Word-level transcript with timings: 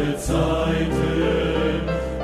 alle 0.00 0.16
Zeiten. 0.16 1.82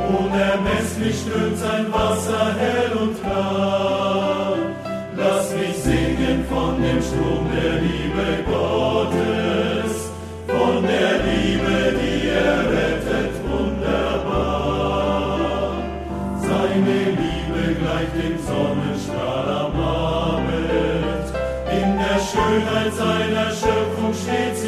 Unermesslich 0.09 1.17
strömt 1.21 1.59
sein 1.59 1.93
Wasser 1.93 2.55
hell 2.59 2.93
und 2.97 3.21
klar. 3.23 4.57
Lass 5.17 5.53
mich 5.55 5.77
singen 5.83 6.45
von 6.49 6.81
dem 6.81 7.03
Strom 7.03 7.49
der 7.55 7.81
Liebe 7.81 8.45
Gottes, 8.47 10.11
von 10.47 10.83
der 10.83 11.19
Liebe, 11.25 11.99
die 11.99 12.29
er 12.29 12.61
rettet, 12.71 13.33
wunderbar. 13.51 15.39
Seine 16.41 16.99
Liebe 17.21 17.63
gleicht 17.81 18.15
dem 18.15 18.37
Sonnenstrahl 18.47 19.49
am 19.49 19.75
Abend, 19.81 21.27
in 21.73 21.89
der 21.99 22.21
Schönheit 22.21 22.93
seiner 22.95 23.51
Schöpfung 23.51 24.13
steht 24.15 24.57
sie 24.57 24.66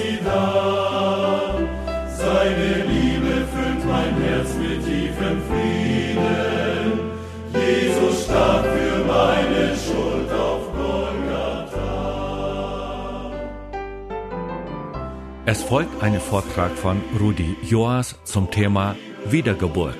folgt 15.68 16.02
ein 16.02 16.18
Vortrag 16.18 16.70
von 16.78 17.02
Rudi 17.20 17.54
Joas 17.62 18.18
zum 18.24 18.50
Thema 18.50 18.96
Wiedergeburt. 19.26 19.98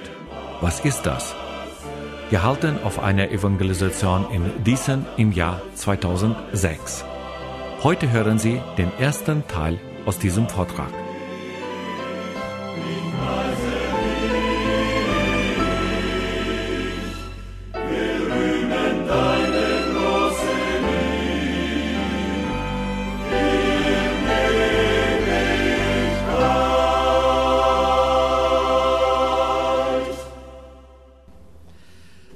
Was 0.62 0.80
ist 0.80 1.02
das? 1.02 1.34
Gehalten 2.30 2.79
auf 2.84 2.98
einer 2.98 3.30
Evangelisation 3.30 4.24
in 4.32 4.65
Diesen 4.65 5.04
im 5.18 5.30
Jahr 5.30 5.60
2006. 5.74 7.04
Heute 7.82 8.10
hören 8.10 8.38
Sie 8.38 8.62
den 8.78 8.90
ersten 8.98 9.46
Teil 9.46 9.78
aus 10.06 10.18
diesem 10.18 10.48
Vortrag. 10.48 11.07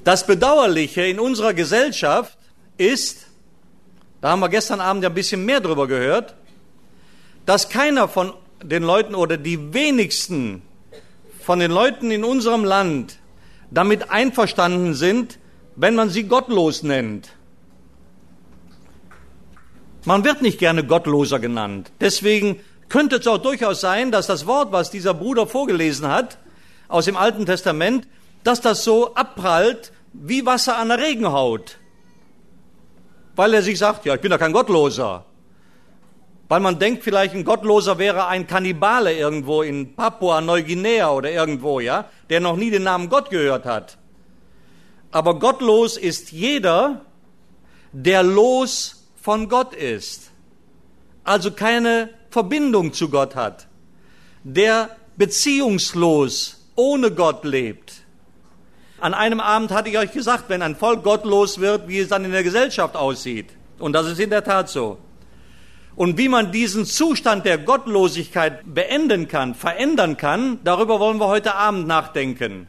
Das 0.05 0.27
Bedauerliche 0.27 1.03
in 1.03 1.21
unserer 1.21 1.55
Gesellschaft 1.55 2.37
ist, 2.77 3.27
da 4.21 4.31
haben 4.31 4.41
wir 4.41 4.49
gestern 4.49 4.81
Abend 4.81 5.05
ja 5.05 5.11
ein 5.11 5.15
bisschen 5.15 5.45
mehr 5.45 5.61
drüber 5.61 5.87
gehört, 5.87 6.35
dass 7.47 7.69
keiner 7.69 8.09
von 8.09 8.33
den 8.63 8.83
Leuten 8.83 9.15
oder 9.15 9.37
die 9.37 9.73
wenigsten 9.73 10.63
von 11.41 11.59
den 11.61 11.71
Leuten 11.71 12.11
in 12.11 12.25
unserem 12.25 12.65
Land 12.65 13.19
damit 13.71 14.11
einverstanden 14.11 14.95
sind, 14.95 15.39
wenn 15.77 15.95
man 15.95 16.11
sie 16.11 16.25
gottlos 16.25 16.83
nennt. 16.83 17.31
Man 20.05 20.25
wird 20.25 20.43
nicht 20.43 20.59
gerne 20.59 20.85
Gottloser 20.85 21.39
genannt. 21.39 21.93
Deswegen 22.01 22.61
könnte 22.89 23.17
es 23.17 23.27
auch 23.27 23.39
durchaus 23.39 23.81
sein, 23.81 24.11
dass 24.11 24.27
das 24.27 24.47
Wort, 24.47 24.73
was 24.73 24.91
dieser 24.91 25.15
Bruder 25.15 25.47
vorgelesen 25.47 26.09
hat, 26.09 26.39
aus 26.89 27.05
dem 27.05 27.17
Alten 27.17 27.47
Testament, 27.47 28.07
dass 28.45 28.61
das 28.61 28.85
so 28.85 29.15
abprallt 29.15 29.93
wie 30.13 30.45
Wasser 30.45 30.77
an 30.77 30.89
der 30.89 30.99
Regenhaut. 30.99 31.79
Weil 33.35 33.55
er 33.55 33.63
sich 33.63 33.79
sagt, 33.79 34.05
ja, 34.05 34.15
ich 34.15 34.21
bin 34.21 34.31
doch 34.31 34.39
kein 34.39 34.53
Gottloser. 34.53 35.25
Weil 36.49 36.61
man 36.61 36.79
denkt, 36.79 37.03
vielleicht 37.03 37.35
ein 37.35 37.45
Gottloser 37.45 37.97
wäre 37.97 38.27
ein 38.27 38.47
Kannibale 38.47 39.17
irgendwo 39.17 39.63
in 39.63 39.95
Papua, 39.95 40.43
Neuguinea 40.43 41.11
oder 41.11 41.31
irgendwo, 41.31 41.81
ja, 41.81 42.11
der 42.29 42.41
noch 42.41 42.57
nie 42.57 42.71
den 42.71 42.83
Namen 42.83 43.09
Gott 43.09 43.31
gehört 43.31 43.65
hat. 43.65 43.97
Aber 45.11 45.39
gottlos 45.39 45.97
ist 45.97 46.33
jeder, 46.33 47.07
der 47.93 48.23
los 48.23 49.09
von 49.21 49.49
Gott 49.49 49.75
ist. 49.75 50.31
Also 51.25 51.53
keine 51.53 52.11
Verbindung 52.31 52.93
zu 52.93 53.09
Gott 53.09 53.37
hat. 53.37 53.69
Der 54.43 54.97
beziehungslos 55.17 56.67
ohne 56.75 57.13
Gott 57.13 57.45
lebt. 57.45 58.02
An 59.03 59.15
einem 59.15 59.41
Abend 59.41 59.73
hatte 59.73 59.89
ich 59.89 59.99
euch 59.99 60.13
gesagt, 60.13 60.45
wenn 60.47 60.63
ein 60.63 60.77
Volk 60.77 61.03
gottlos 61.03 61.59
wird, 61.59 61.89
wie 61.89 61.99
es 61.99 62.09
dann 62.09 62.25
in 62.25 62.31
der 62.31 62.45
Gesellschaft 62.45 62.95
aussieht. 62.95 63.49
Und 63.81 63.95
das 63.95 64.07
ist 64.07 64.21
in 64.21 64.31
der 64.31 64.45
Tat 64.45 64.69
so. 64.69 64.97
Und 65.97 66.19
wie 66.19 66.29
man 66.29 66.53
diesen 66.53 66.87
Zustand 66.87 67.45
der 67.45 67.59
Gottlosigkeit 67.59 68.61
beenden 68.65 69.27
kann, 69.27 69.57
verändern 69.57 70.17
kann, 70.17 70.61
darüber 70.63 71.01
wollen 71.01 71.19
wir 71.19 71.27
heute 71.27 71.57
Abend 71.57 71.89
nachdenken, 71.89 72.69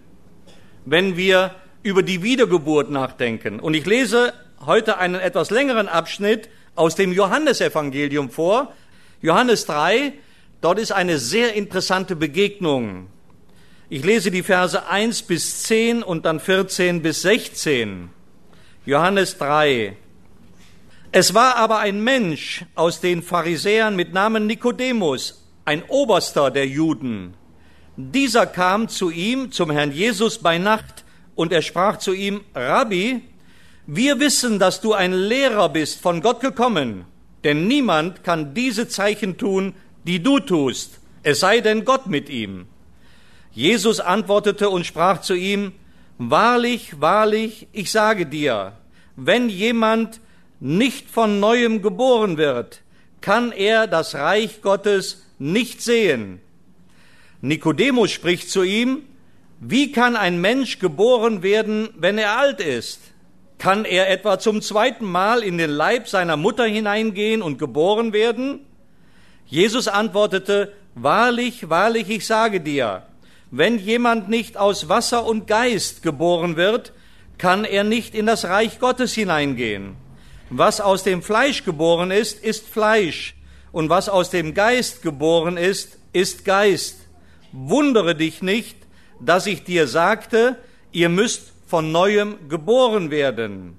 wenn 0.86 1.18
wir 1.18 1.54
über 1.84 2.02
die 2.02 2.24
Wiedergeburt 2.24 2.90
nachdenken. 2.90 3.60
Und 3.60 3.76
ich 3.76 3.86
lese 3.86 4.34
heute 4.66 4.98
einen 4.98 5.22
etwas 5.22 5.52
längeren 5.52 5.88
Abschnitt 5.88 6.50
aus 6.74 6.96
dem 6.96 7.14
Johannesevangelium 7.14 8.32
vor. 8.32 8.74
Johannes 9.22 9.68
3, 9.68 10.14
dort 10.62 10.80
ist 10.80 10.94
eine 10.94 11.20
sehr 11.20 11.54
interessante 11.54 12.16
Begegnung. 12.16 13.13
Ich 13.96 14.04
lese 14.04 14.32
die 14.32 14.42
Verse 14.42 14.88
1 14.88 15.22
bis 15.22 15.62
10 15.66 16.02
und 16.02 16.26
dann 16.26 16.40
14 16.40 17.04
bis 17.04 17.22
16. 17.22 18.10
Johannes 18.88 19.38
3. 19.38 19.96
Es 21.12 21.36
war 21.36 21.58
aber 21.58 21.78
ein 21.78 22.04
Mensch 22.04 22.66
aus 22.74 23.02
den 23.02 23.22
Pharisäern 23.22 23.96
mit 23.96 24.12
Namen 24.12 24.48
Nikodemus, 24.48 25.46
ein 25.66 25.84
Oberster 25.84 26.50
der 26.50 26.66
Juden. 26.66 27.36
Dieser 27.96 28.48
kam 28.48 28.90
zu 28.90 29.12
ihm, 29.12 29.52
zum 29.52 29.70
Herrn 29.70 29.92
Jesus 29.92 30.40
bei 30.40 30.58
Nacht, 30.58 31.06
und 31.36 31.54
er 31.54 31.62
sprach 31.62 32.00
zu 32.00 32.14
ihm, 32.14 32.42
Rabbi, 32.56 33.22
wir 33.86 34.20
wissen, 34.20 34.58
dass 34.58 34.82
du 34.82 34.94
ein 34.94 35.14
Lehrer 35.14 35.70
bist, 35.70 36.02
von 36.02 36.22
Gott 36.22 36.40
gekommen, 36.40 37.06
denn 37.44 37.68
niemand 37.68 38.24
kann 38.24 38.56
diese 38.56 38.88
Zeichen 38.88 39.38
tun, 39.38 39.76
die 40.04 40.24
du 40.24 40.40
tust, 40.40 41.00
es 41.22 41.42
sei 41.42 41.62
denn 41.62 41.86
Gott 41.86 42.08
mit 42.08 42.28
ihm. 42.32 42.66
Jesus 43.54 44.00
antwortete 44.00 44.70
und 44.70 44.86
sprach 44.86 45.22
zu 45.22 45.36
ihm, 45.36 45.74
Wahrlich, 46.18 47.02
wahrlich, 47.02 47.68
ich 47.72 47.92
sage 47.92 48.26
dir, 48.26 48.74
wenn 49.16 49.50
jemand 49.50 50.22
nicht 50.60 51.10
von 51.10 51.40
neuem 51.40 51.82
geboren 51.82 52.38
wird, 52.38 52.82
kann 53.20 53.52
er 53.52 53.88
das 53.88 54.16
Reich 54.16 54.62
Gottes 54.62 55.26
nicht 55.40 55.82
sehen. 55.82 56.40
Nikodemus 57.42 58.12
spricht 58.12 58.50
zu 58.50 58.64
ihm, 58.64 59.04
wie 59.60 59.92
kann 59.92 60.16
ein 60.16 60.40
Mensch 60.40 60.80
geboren 60.80 61.42
werden, 61.42 61.90
wenn 61.98 62.18
er 62.18 62.38
alt 62.38 62.60
ist? 62.60 63.00
Kann 63.58 63.86
er 63.86 64.10
etwa 64.10 64.40
zum 64.40 64.62
zweiten 64.62 65.06
Mal 65.06 65.42
in 65.42 65.58
den 65.58 65.70
Leib 65.70 66.08
seiner 66.08 66.38
Mutter 66.38 66.66
hineingehen 66.66 67.42
und 67.42 67.60
geboren 67.60 68.14
werden? 68.14 68.60
Jesus 69.46 69.88
antwortete, 69.88 70.74
Wahrlich, 70.96 71.70
wahrlich, 71.70 72.10
ich 72.10 72.26
sage 72.26 72.62
dir, 72.62 73.04
wenn 73.56 73.78
jemand 73.78 74.30
nicht 74.30 74.58
aus 74.58 74.90
Wasser 74.90 75.28
und 75.28 75.46
Geist 75.46 76.02
geboren 76.02 76.56
wird, 76.56 76.92
kann 77.38 77.66
er 77.66 77.84
nicht 77.84 78.16
in 78.16 78.26
das 78.26 78.46
Reich 78.46 78.80
Gottes 78.80 79.14
hineingehen. 79.14 79.96
Was 80.50 80.82
aus 80.82 81.04
dem 81.04 81.22
Fleisch 81.22 81.64
geboren 81.64 82.10
ist, 82.10 82.44
ist 82.44 82.68
Fleisch, 82.68 83.36
und 83.72 83.92
was 83.92 84.10
aus 84.10 84.32
dem 84.32 84.56
Geist 84.56 85.04
geboren 85.04 85.58
ist, 85.58 86.00
ist 86.14 86.46
Geist. 86.46 87.08
Wundere 87.52 88.16
dich 88.16 88.42
nicht, 88.42 88.76
dass 89.20 89.46
ich 89.46 89.64
dir 89.64 89.86
sagte, 89.86 90.58
ihr 90.92 91.10
müsst 91.10 91.52
von 91.68 91.92
neuem 91.92 92.50
geboren 92.50 93.12
werden. 93.12 93.78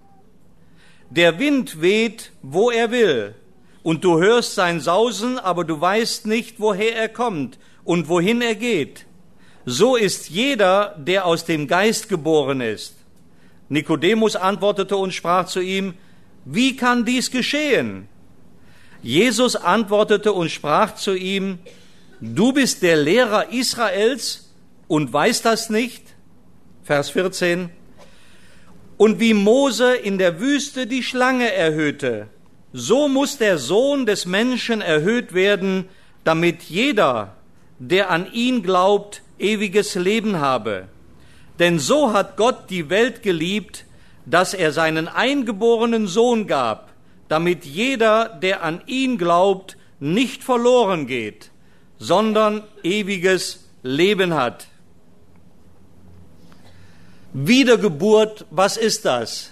Der 1.11 1.41
Wind 1.41 1.81
weht, 1.83 2.31
wo 2.43 2.71
er 2.71 2.93
will, 2.93 3.35
und 3.83 4.05
du 4.05 4.21
hörst 4.21 4.55
sein 4.55 4.79
Sausen, 4.79 5.37
aber 5.37 5.65
du 5.65 5.81
weißt 5.81 6.27
nicht, 6.27 6.61
woher 6.61 6.95
er 6.95 7.09
kommt 7.09 7.59
und 7.83 8.09
wohin 8.09 8.41
er 8.41 8.55
geht. 8.55 9.07
So 9.67 9.97
ist 9.97 10.29
jeder, 10.29 10.95
der 10.99 11.25
aus 11.25 11.45
dem 11.45 11.67
Geist 11.67 12.09
geboren 12.09 12.61
ist. 12.61 12.95
Nikodemus 13.69 14.37
antwortete 14.37 14.97
und 14.97 15.15
sprach 15.15 15.47
zu 15.47 15.61
ihm, 15.61 15.95
wie 16.45 16.77
kann 16.77 17.05
dies 17.05 17.31
geschehen? 17.31 18.09
Jesus 19.03 19.57
antwortete 19.57 20.33
und 20.33 20.51
sprach 20.51 20.95
zu 20.95 21.15
ihm, 21.15 21.59
du 22.21 22.53
bist 22.53 22.83
der 22.83 22.97
Lehrer 22.97 23.53
Israels 23.53 24.55
und 24.87 25.13
weißt 25.13 25.45
das 25.45 25.71
nicht? 25.71 26.03
Vers 26.83 27.11
14. 27.11 27.71
Und 28.99 29.19
wie 29.21 29.35
Mose 29.35 29.95
in 29.95 30.19
der 30.19 30.41
Wüste 30.41 30.87
die 30.87 31.03
Schlange 31.03 31.53
erhöhte, 31.53 32.29
so 32.73 33.09
muss 33.09 33.39
der 33.39 33.59
Sohn 33.59 34.05
des 34.05 34.27
Menschen 34.27 34.81
erhöht 34.83 35.33
werden, 35.33 35.89
damit 36.23 36.63
jeder, 36.65 37.37
der 37.79 38.11
an 38.11 38.31
ihn 38.33 38.63
glaubt, 38.63 39.23
ewiges 39.39 39.95
Leben 39.95 40.39
habe. 40.39 40.89
Denn 41.59 41.79
so 41.79 42.13
hat 42.13 42.37
Gott 42.37 42.71
die 42.71 42.91
Welt 42.91 43.23
geliebt, 43.23 43.85
dass 44.27 44.55
er 44.55 44.73
seinen 44.73 45.09
eingeborenen 45.09 46.07
Sohn 46.07 46.47
gab, 46.47 46.93
damit 47.29 47.65
jeder, 47.65 48.29
der 48.29 48.63
an 48.63 48.83
ihn 48.87 49.19
glaubt, 49.19 49.77
nicht 50.01 50.43
verloren 50.43 51.07
geht, 51.07 51.51
sondern 51.99 52.65
ewiges 52.83 53.69
Leben 53.83 54.35
hat. 54.35 54.67
Wiedergeburt, 57.33 58.47
was 58.51 58.77
ist 58.77 59.05
das? 59.05 59.51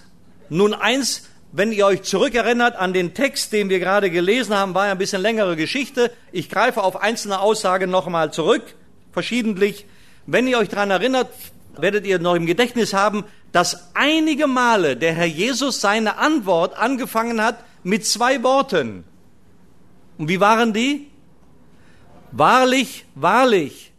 Nun 0.49 0.73
eins, 0.73 1.27
wenn 1.51 1.71
ihr 1.71 1.85
euch 1.85 2.03
zurückerinnert 2.03 2.75
an 2.75 2.93
den 2.93 3.13
Text, 3.13 3.53
den 3.53 3.69
wir 3.69 3.79
gerade 3.79 4.09
gelesen 4.09 4.55
haben, 4.55 4.73
war 4.73 4.87
ja 4.87 4.91
ein 4.91 4.97
bisschen 4.97 5.21
längere 5.21 5.55
Geschichte. 5.55 6.11
Ich 6.31 6.49
greife 6.49 6.81
auf 6.81 7.01
einzelne 7.01 7.39
Aussagen 7.39 7.91
nochmal 7.91 8.33
zurück, 8.33 8.75
verschiedentlich. 9.13 9.85
Wenn 10.25 10.47
ihr 10.47 10.57
euch 10.57 10.69
daran 10.69 10.91
erinnert, 10.91 11.29
werdet 11.77 12.05
ihr 12.05 12.19
noch 12.19 12.35
im 12.35 12.45
Gedächtnis 12.45 12.93
haben, 12.93 13.23
dass 13.51 13.91
einige 13.93 14.47
Male 14.47 14.97
der 14.97 15.13
Herr 15.13 15.25
Jesus 15.25 15.79
seine 15.79 16.17
Antwort 16.17 16.75
angefangen 16.77 17.41
hat 17.41 17.63
mit 17.83 18.05
zwei 18.05 18.41
Worten. 18.43 19.03
Und 20.17 20.27
wie 20.27 20.39
waren 20.39 20.73
die? 20.73 21.07
Wahrlich, 22.31 23.05
wahrlich. 23.15 23.91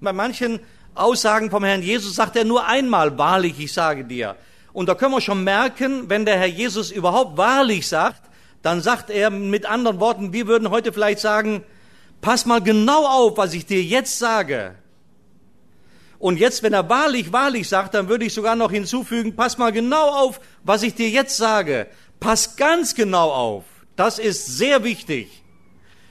Bei 0.00 0.12
manchen 0.12 0.60
Aussagen 0.94 1.50
vom 1.50 1.64
Herrn 1.64 1.82
Jesus 1.82 2.14
sagt 2.14 2.36
er 2.36 2.44
nur 2.44 2.66
einmal, 2.66 3.16
wahrlich, 3.18 3.58
ich 3.58 3.72
sage 3.72 4.04
dir. 4.04 4.36
Und 4.72 4.88
da 4.88 4.94
können 4.94 5.12
wir 5.12 5.20
schon 5.20 5.44
merken, 5.44 6.08
wenn 6.08 6.24
der 6.24 6.38
Herr 6.38 6.46
Jesus 6.46 6.90
überhaupt 6.90 7.36
wahrlich 7.36 7.88
sagt, 7.88 8.22
dann 8.62 8.80
sagt 8.80 9.10
er 9.10 9.30
mit 9.30 9.66
anderen 9.66 10.00
Worten, 10.00 10.32
wir 10.32 10.46
würden 10.46 10.70
heute 10.70 10.92
vielleicht 10.92 11.20
sagen, 11.20 11.64
pass 12.20 12.46
mal 12.46 12.60
genau 12.60 13.06
auf, 13.06 13.36
was 13.36 13.54
ich 13.54 13.66
dir 13.66 13.82
jetzt 13.82 14.18
sage. 14.18 14.74
Und 16.18 16.38
jetzt, 16.38 16.62
wenn 16.62 16.72
er 16.72 16.88
wahrlich, 16.88 17.32
wahrlich 17.32 17.68
sagt, 17.68 17.94
dann 17.94 18.08
würde 18.08 18.24
ich 18.24 18.34
sogar 18.34 18.56
noch 18.56 18.72
hinzufügen, 18.72 19.36
pass 19.36 19.56
mal 19.56 19.70
genau 19.70 20.08
auf, 20.08 20.40
was 20.64 20.82
ich 20.82 20.94
dir 20.94 21.08
jetzt 21.08 21.36
sage. 21.36 21.86
Pass 22.18 22.56
ganz 22.56 22.94
genau 22.94 23.30
auf. 23.30 23.64
Das 23.94 24.18
ist 24.18 24.46
sehr 24.46 24.82
wichtig. 24.82 25.44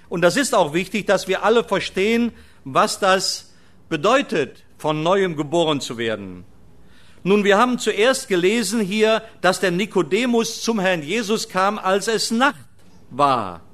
Und 0.09 0.21
das 0.21 0.38
ist 0.38 0.56
auch 0.56 0.74
wichtig, 0.74 1.06
dass 1.06 1.27
wir 1.27 1.44
alle 1.44 1.63
verstehen, 1.63 2.31
was 2.63 3.00
das 3.00 3.53
bedeutet, 3.89 4.63
von 4.77 5.03
neuem 5.03 5.36
geboren 5.36 5.81
zu 5.81 5.98
werden. 5.98 6.45
Nun, 7.24 7.44
wir 7.44 7.57
haben 7.57 7.80
zuerst 7.80 8.30
gelesen 8.30 8.80
hier, 8.80 9.21
dass 9.42 9.60
der 9.60 9.71
Nikodemus 9.71 10.62
zum 10.62 10.80
Herrn 10.80 11.03
Jesus 11.03 11.50
kam, 11.50 11.77
als 11.77 12.07
es 12.07 12.31
Nacht 12.31 12.56
war. 13.10 13.67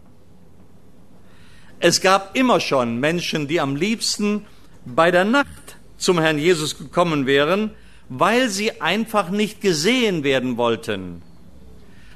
Es 1.85 1.99
gab 1.99 2.37
immer 2.37 2.61
schon 2.61 3.01
Menschen, 3.01 3.49
die 3.49 3.59
am 3.59 3.75
liebsten 3.75 4.45
bei 4.85 5.11
der 5.11 5.25
Nacht 5.25 5.75
zum 5.97 6.17
Herrn 6.17 6.39
Jesus 6.39 6.77
gekommen 6.77 7.25
wären, 7.25 7.71
weil 8.07 8.47
sie 8.47 8.79
einfach 8.79 9.29
nicht 9.31 9.59
gesehen 9.59 10.23
werden 10.23 10.55
wollten. 10.55 11.21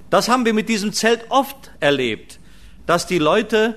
Das 0.10 0.30
haben 0.30 0.46
wir 0.46 0.54
mit 0.54 0.70
diesem 0.70 0.94
Zelt 0.94 1.26
oft 1.28 1.72
erlebt, 1.82 2.40
dass 2.86 3.08
die 3.08 3.18
Leute 3.18 3.76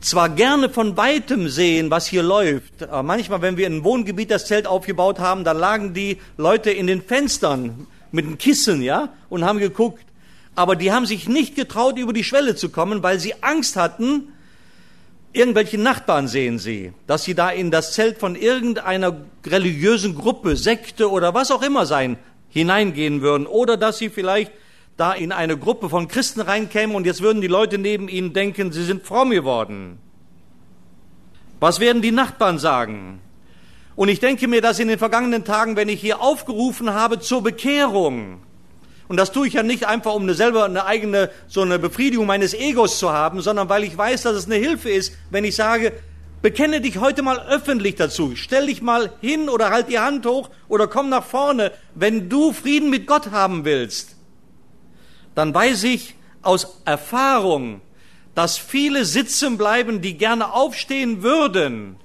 zwar 0.00 0.30
gerne 0.30 0.70
von 0.70 0.96
weitem 0.96 1.50
sehen, 1.50 1.90
was 1.90 2.06
hier 2.06 2.22
läuft. 2.22 2.84
Aber 2.84 3.02
manchmal, 3.02 3.42
wenn 3.42 3.58
wir 3.58 3.66
in 3.66 3.74
einem 3.74 3.84
Wohngebiet 3.84 4.30
das 4.30 4.46
Zelt 4.46 4.66
aufgebaut 4.66 5.18
haben, 5.18 5.44
dann 5.44 5.58
lagen 5.58 5.92
die 5.92 6.16
Leute 6.38 6.70
in 6.70 6.86
den 6.86 7.02
Fenstern 7.02 7.88
mit 8.10 8.24
einem 8.24 8.38
Kissen, 8.38 8.80
ja, 8.80 9.10
und 9.28 9.44
haben 9.44 9.58
geguckt. 9.58 10.06
Aber 10.54 10.76
die 10.76 10.92
haben 10.92 11.04
sich 11.04 11.28
nicht 11.28 11.56
getraut, 11.56 11.98
über 11.98 12.14
die 12.14 12.24
Schwelle 12.24 12.56
zu 12.56 12.70
kommen, 12.70 13.02
weil 13.02 13.20
sie 13.20 13.34
Angst 13.42 13.76
hatten, 13.76 14.28
irgendwelche 15.34 15.78
Nachbarn 15.78 16.28
sehen 16.28 16.58
sie, 16.58 16.92
dass 17.06 17.24
sie 17.24 17.34
da 17.34 17.50
in 17.50 17.70
das 17.70 17.92
Zelt 17.92 18.18
von 18.18 18.36
irgendeiner 18.36 19.16
religiösen 19.44 20.14
Gruppe, 20.14 20.56
Sekte 20.56 21.10
oder 21.10 21.34
was 21.34 21.50
auch 21.50 21.62
immer 21.62 21.84
sein, 21.84 22.16
hineingehen 22.48 23.20
würden. 23.20 23.46
Oder 23.46 23.76
dass 23.76 23.98
sie 23.98 24.08
vielleicht 24.08 24.52
da 24.96 25.12
in 25.12 25.32
eine 25.32 25.58
Gruppe 25.58 25.90
von 25.90 26.08
Christen 26.08 26.40
reinkämen 26.40 26.94
und 26.94 27.04
jetzt 27.04 27.20
würden 27.20 27.42
die 27.42 27.48
Leute 27.48 27.78
neben 27.78 28.08
ihnen 28.08 28.32
denken, 28.32 28.72
sie 28.72 28.84
sind 28.84 29.04
fromm 29.04 29.30
geworden. 29.30 29.98
Was 31.58 31.80
werden 31.80 32.00
die 32.00 32.12
Nachbarn 32.12 32.58
sagen? 32.58 33.20
Und 33.96 34.08
ich 34.08 34.20
denke 34.20 34.48
mir, 34.48 34.60
dass 34.60 34.78
in 34.78 34.88
den 34.88 34.98
vergangenen 34.98 35.44
Tagen, 35.44 35.76
wenn 35.76 35.88
ich 35.88 36.00
hier 36.00 36.20
aufgerufen 36.20 36.94
habe 36.94 37.20
zur 37.20 37.42
Bekehrung, 37.42 38.40
und 39.08 39.16
das 39.16 39.32
tue 39.32 39.46
ich 39.46 39.54
ja 39.54 39.62
nicht 39.62 39.86
einfach, 39.86 40.14
um 40.14 40.22
eine 40.22 40.34
selber 40.34 40.64
eine 40.64 40.86
eigene, 40.86 41.30
so 41.46 41.62
eine 41.62 41.78
Befriedigung 41.78 42.26
meines 42.26 42.54
Egos 42.54 42.98
zu 42.98 43.12
haben, 43.12 43.40
sondern 43.40 43.68
weil 43.68 43.84
ich 43.84 43.96
weiß, 43.96 44.22
dass 44.22 44.36
es 44.36 44.46
eine 44.46 44.56
Hilfe 44.56 44.90
ist, 44.90 45.14
wenn 45.30 45.44
ich 45.44 45.56
sage, 45.56 45.92
bekenne 46.42 46.80
dich 46.80 46.98
heute 46.98 47.22
mal 47.22 47.38
öffentlich 47.48 47.94
dazu. 47.94 48.32
Stell 48.34 48.66
dich 48.66 48.82
mal 48.82 49.12
hin 49.20 49.48
oder 49.48 49.70
halt 49.70 49.88
die 49.88 49.98
Hand 49.98 50.26
hoch 50.26 50.50
oder 50.68 50.86
komm 50.86 51.08
nach 51.08 51.24
vorne, 51.24 51.72
wenn 51.94 52.28
du 52.28 52.52
Frieden 52.52 52.90
mit 52.90 53.06
Gott 53.06 53.30
haben 53.30 53.64
willst 53.64 54.14
dann 55.34 55.54
weiß 55.54 55.84
ich 55.84 56.14
aus 56.42 56.82
Erfahrung, 56.84 57.80
dass 58.34 58.58
viele 58.58 59.04
sitzen 59.04 59.58
bleiben, 59.58 60.00
die 60.00 60.16
gerne 60.16 60.52
aufstehen 60.52 61.22
würden, 61.22 61.96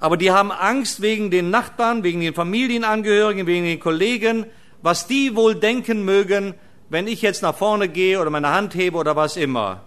aber 0.00 0.16
die 0.16 0.30
haben 0.30 0.52
Angst 0.52 1.00
wegen 1.00 1.30
den 1.30 1.50
Nachbarn, 1.50 2.04
wegen 2.04 2.20
den 2.20 2.34
Familienangehörigen, 2.34 3.46
wegen 3.46 3.64
den 3.64 3.80
Kollegen, 3.80 4.46
was 4.82 5.06
die 5.06 5.34
wohl 5.36 5.54
denken 5.54 6.04
mögen, 6.04 6.54
wenn 6.88 7.06
ich 7.06 7.22
jetzt 7.22 7.42
nach 7.42 7.56
vorne 7.56 7.88
gehe 7.88 8.20
oder 8.20 8.30
meine 8.30 8.50
Hand 8.50 8.74
hebe 8.74 8.96
oder 8.96 9.16
was 9.16 9.36
immer. 9.36 9.82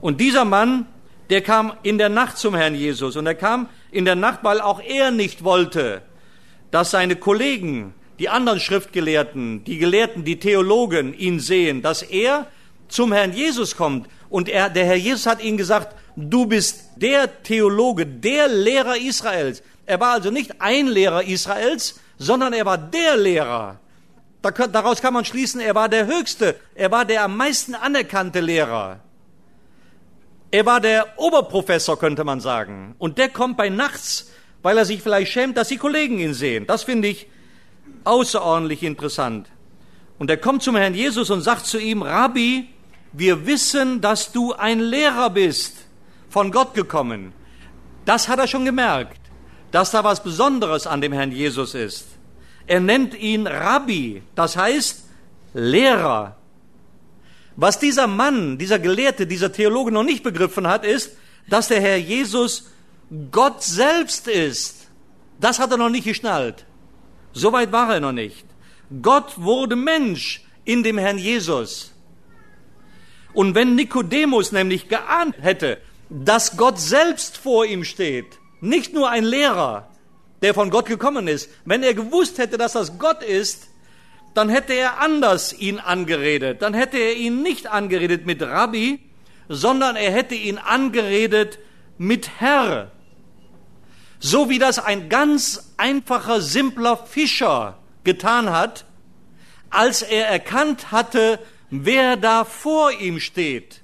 Und 0.00 0.20
dieser 0.20 0.44
Mann, 0.44 0.86
der 1.30 1.42
kam 1.42 1.72
in 1.82 1.98
der 1.98 2.08
Nacht 2.08 2.38
zum 2.38 2.54
Herrn 2.54 2.74
Jesus 2.74 3.16
und 3.16 3.26
er 3.26 3.34
kam 3.34 3.68
in 3.90 4.04
der 4.04 4.16
Nacht, 4.16 4.40
weil 4.42 4.60
auch 4.60 4.80
er 4.80 5.10
nicht 5.10 5.44
wollte, 5.44 6.02
dass 6.70 6.90
seine 6.90 7.16
Kollegen 7.16 7.94
die 8.18 8.28
anderen 8.28 8.60
Schriftgelehrten, 8.60 9.64
die 9.64 9.78
Gelehrten, 9.78 10.24
die 10.24 10.38
Theologen 10.38 11.14
ihn 11.14 11.40
sehen, 11.40 11.82
dass 11.82 12.02
er 12.02 12.46
zum 12.88 13.12
Herrn 13.12 13.32
Jesus 13.32 13.76
kommt. 13.76 14.08
Und 14.28 14.48
er, 14.48 14.68
der 14.68 14.84
Herr 14.84 14.96
Jesus 14.96 15.26
hat 15.26 15.42
ihnen 15.42 15.56
gesagt, 15.56 15.96
du 16.16 16.46
bist 16.46 16.90
der 16.96 17.42
Theologe, 17.42 18.06
der 18.06 18.48
Lehrer 18.48 18.96
Israels. 18.96 19.62
Er 19.86 20.00
war 20.00 20.12
also 20.12 20.30
nicht 20.30 20.60
ein 20.60 20.86
Lehrer 20.86 21.24
Israels, 21.24 21.98
sondern 22.20 22.52
er 22.52 22.66
war 22.66 22.78
der 22.78 23.16
Lehrer. 23.16 23.80
Daraus 24.42 25.00
kann 25.00 25.14
man 25.14 25.24
schließen, 25.24 25.60
er 25.60 25.74
war 25.74 25.88
der 25.88 26.06
Höchste, 26.06 26.54
er 26.74 26.90
war 26.90 27.04
der 27.04 27.24
am 27.24 27.36
meisten 27.36 27.74
anerkannte 27.74 28.40
Lehrer. 28.40 29.00
Er 30.50 30.66
war 30.66 30.80
der 30.80 31.18
Oberprofessor, 31.18 31.98
könnte 31.98 32.24
man 32.24 32.40
sagen. 32.40 32.94
Und 32.98 33.18
der 33.18 33.30
kommt 33.30 33.56
bei 33.56 33.68
nachts, 33.68 34.30
weil 34.62 34.76
er 34.76 34.84
sich 34.84 35.02
vielleicht 35.02 35.32
schämt, 35.32 35.56
dass 35.56 35.68
die 35.68 35.78
Kollegen 35.78 36.18
ihn 36.18 36.34
sehen. 36.34 36.66
Das 36.66 36.82
finde 36.82 37.08
ich 37.08 37.26
außerordentlich 38.04 38.82
interessant. 38.82 39.48
Und 40.18 40.28
er 40.28 40.36
kommt 40.36 40.62
zum 40.62 40.76
Herrn 40.76 40.94
Jesus 40.94 41.30
und 41.30 41.40
sagt 41.40 41.66
zu 41.66 41.78
ihm, 41.78 42.02
Rabbi, 42.02 42.68
wir 43.12 43.46
wissen, 43.46 44.00
dass 44.00 44.32
du 44.32 44.52
ein 44.52 44.80
Lehrer 44.80 45.30
bist, 45.30 45.76
von 46.28 46.50
Gott 46.50 46.74
gekommen. 46.74 47.32
Das 48.04 48.28
hat 48.28 48.38
er 48.38 48.46
schon 48.46 48.64
gemerkt, 48.64 49.19
dass 49.70 49.90
da 49.90 50.04
was 50.04 50.22
Besonderes 50.22 50.86
an 50.86 51.00
dem 51.00 51.12
Herrn 51.12 51.32
Jesus 51.32 51.74
ist. 51.74 52.06
Er 52.66 52.80
nennt 52.80 53.14
ihn 53.14 53.46
Rabbi, 53.46 54.22
das 54.34 54.56
heißt 54.56 55.04
Lehrer. 55.54 56.36
Was 57.56 57.78
dieser 57.78 58.06
Mann, 58.06 58.58
dieser 58.58 58.78
Gelehrte, 58.78 59.26
dieser 59.26 59.52
Theologe 59.52 59.92
noch 59.92 60.04
nicht 60.04 60.22
begriffen 60.22 60.66
hat, 60.66 60.84
ist, 60.84 61.16
dass 61.48 61.68
der 61.68 61.80
Herr 61.80 61.96
Jesus 61.96 62.70
Gott 63.30 63.62
selbst 63.62 64.28
ist. 64.28 64.88
Das 65.40 65.58
hat 65.58 65.70
er 65.70 65.76
noch 65.76 65.90
nicht 65.90 66.04
geschnallt. 66.04 66.64
So 67.32 67.52
weit 67.52 67.72
war 67.72 67.92
er 67.94 68.00
noch 68.00 68.12
nicht. 68.12 68.44
Gott 69.02 69.34
wurde 69.36 69.76
Mensch 69.76 70.42
in 70.64 70.82
dem 70.82 70.98
Herrn 70.98 71.18
Jesus. 71.18 71.92
Und 73.32 73.54
wenn 73.54 73.74
Nikodemus 73.74 74.52
nämlich 74.52 74.88
geahnt 74.88 75.36
hätte, 75.40 75.78
dass 76.08 76.56
Gott 76.56 76.78
selbst 76.78 77.36
vor 77.36 77.64
ihm 77.64 77.84
steht, 77.84 78.39
nicht 78.60 78.92
nur 78.92 79.10
ein 79.10 79.24
Lehrer, 79.24 79.88
der 80.42 80.54
von 80.54 80.70
Gott 80.70 80.86
gekommen 80.86 81.28
ist, 81.28 81.50
wenn 81.64 81.82
er 81.82 81.94
gewusst 81.94 82.38
hätte, 82.38 82.58
dass 82.58 82.72
das 82.72 82.98
Gott 82.98 83.22
ist, 83.22 83.68
dann 84.34 84.48
hätte 84.48 84.72
er 84.74 85.00
anders 85.00 85.52
ihn 85.52 85.78
angeredet. 85.78 86.62
Dann 86.62 86.74
hätte 86.74 86.98
er 86.98 87.16
ihn 87.16 87.42
nicht 87.42 87.66
angeredet 87.66 88.26
mit 88.26 88.42
Rabbi, 88.42 89.00
sondern 89.48 89.96
er 89.96 90.12
hätte 90.12 90.34
ihn 90.34 90.58
angeredet 90.58 91.58
mit 91.98 92.40
Herr. 92.40 92.92
So 94.20 94.48
wie 94.48 94.58
das 94.58 94.78
ein 94.78 95.08
ganz 95.08 95.72
einfacher, 95.76 96.40
simpler 96.40 96.96
Fischer 96.96 97.78
getan 98.04 98.50
hat, 98.50 98.84
als 99.70 100.02
er 100.02 100.28
erkannt 100.28 100.92
hatte, 100.92 101.38
wer 101.70 102.16
da 102.16 102.44
vor 102.44 102.92
ihm 102.92 103.18
steht. 103.18 103.82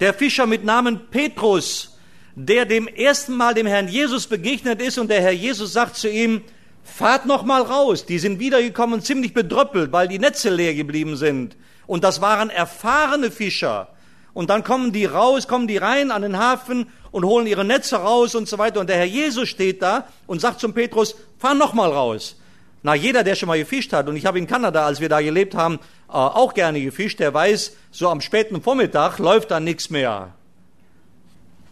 Der 0.00 0.12
Fischer 0.12 0.46
mit 0.46 0.64
Namen 0.64 1.08
Petrus, 1.10 1.95
der 2.36 2.66
dem 2.66 2.86
ersten 2.86 3.34
Mal 3.34 3.54
dem 3.54 3.66
Herrn 3.66 3.88
Jesus 3.88 4.26
begegnet 4.26 4.80
ist 4.82 4.98
und 4.98 5.08
der 5.08 5.22
Herr 5.22 5.32
Jesus 5.32 5.72
sagt 5.72 5.96
zu 5.96 6.08
ihm, 6.10 6.42
fahrt 6.84 7.24
noch 7.24 7.44
mal 7.44 7.62
raus. 7.62 8.04
Die 8.04 8.18
sind 8.18 8.38
wiedergekommen 8.38 9.00
ziemlich 9.00 9.32
bedröppelt, 9.32 9.90
weil 9.90 10.06
die 10.06 10.18
Netze 10.18 10.50
leer 10.50 10.74
geblieben 10.74 11.16
sind. 11.16 11.56
Und 11.86 12.04
das 12.04 12.20
waren 12.20 12.50
erfahrene 12.50 13.30
Fischer. 13.30 13.88
Und 14.34 14.50
dann 14.50 14.64
kommen 14.64 14.92
die 14.92 15.06
raus, 15.06 15.48
kommen 15.48 15.66
die 15.66 15.78
rein 15.78 16.10
an 16.10 16.20
den 16.20 16.38
Hafen 16.38 16.88
und 17.10 17.24
holen 17.24 17.46
ihre 17.46 17.64
Netze 17.64 17.96
raus 17.96 18.34
und 18.34 18.46
so 18.46 18.58
weiter. 18.58 18.80
Und 18.80 18.90
der 18.90 18.96
Herr 18.96 19.06
Jesus 19.06 19.48
steht 19.48 19.80
da 19.80 20.06
und 20.26 20.42
sagt 20.42 20.60
zum 20.60 20.74
Petrus, 20.74 21.16
fahr 21.38 21.54
noch 21.54 21.72
mal 21.72 21.90
raus. 21.90 22.36
Na, 22.82 22.94
jeder, 22.94 23.24
der 23.24 23.34
schon 23.34 23.46
mal 23.46 23.58
gefischt 23.58 23.94
hat, 23.94 24.08
und 24.08 24.16
ich 24.16 24.26
habe 24.26 24.38
in 24.38 24.46
Kanada, 24.46 24.84
als 24.84 25.00
wir 25.00 25.08
da 25.08 25.22
gelebt 25.22 25.54
haben, 25.54 25.76
äh, 26.08 26.12
auch 26.12 26.52
gerne 26.52 26.82
gefischt, 26.82 27.18
der 27.18 27.32
weiß, 27.32 27.74
so 27.90 28.10
am 28.10 28.20
späten 28.20 28.60
Vormittag 28.60 29.18
läuft 29.18 29.50
da 29.50 29.58
nichts 29.58 29.88
mehr. 29.88 30.34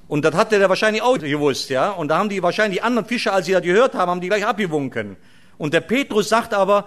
Und 0.07 0.25
das 0.25 0.35
hatte 0.35 0.59
der 0.59 0.69
wahrscheinlich 0.69 1.03
auch 1.03 1.19
gewusst, 1.19 1.71
ja. 1.71 1.91
Und 1.91 2.09
da 2.09 2.19
haben 2.19 2.29
die 2.29 2.43
wahrscheinlich 2.43 2.81
die 2.81 2.85
anderen 2.85 3.09
Fischer, 3.09 3.33
als 3.33 3.47
sie 3.47 3.53
das 3.53 3.63
gehört 3.63 3.95
haben, 3.95 4.11
haben 4.11 4.21
die 4.21 4.29
gleich 4.29 4.47
abgewunken. 4.47 5.17
Und 5.57 5.73
der 5.73 5.81
Petrus 5.81 6.29
sagt 6.29 6.53
aber, 6.53 6.85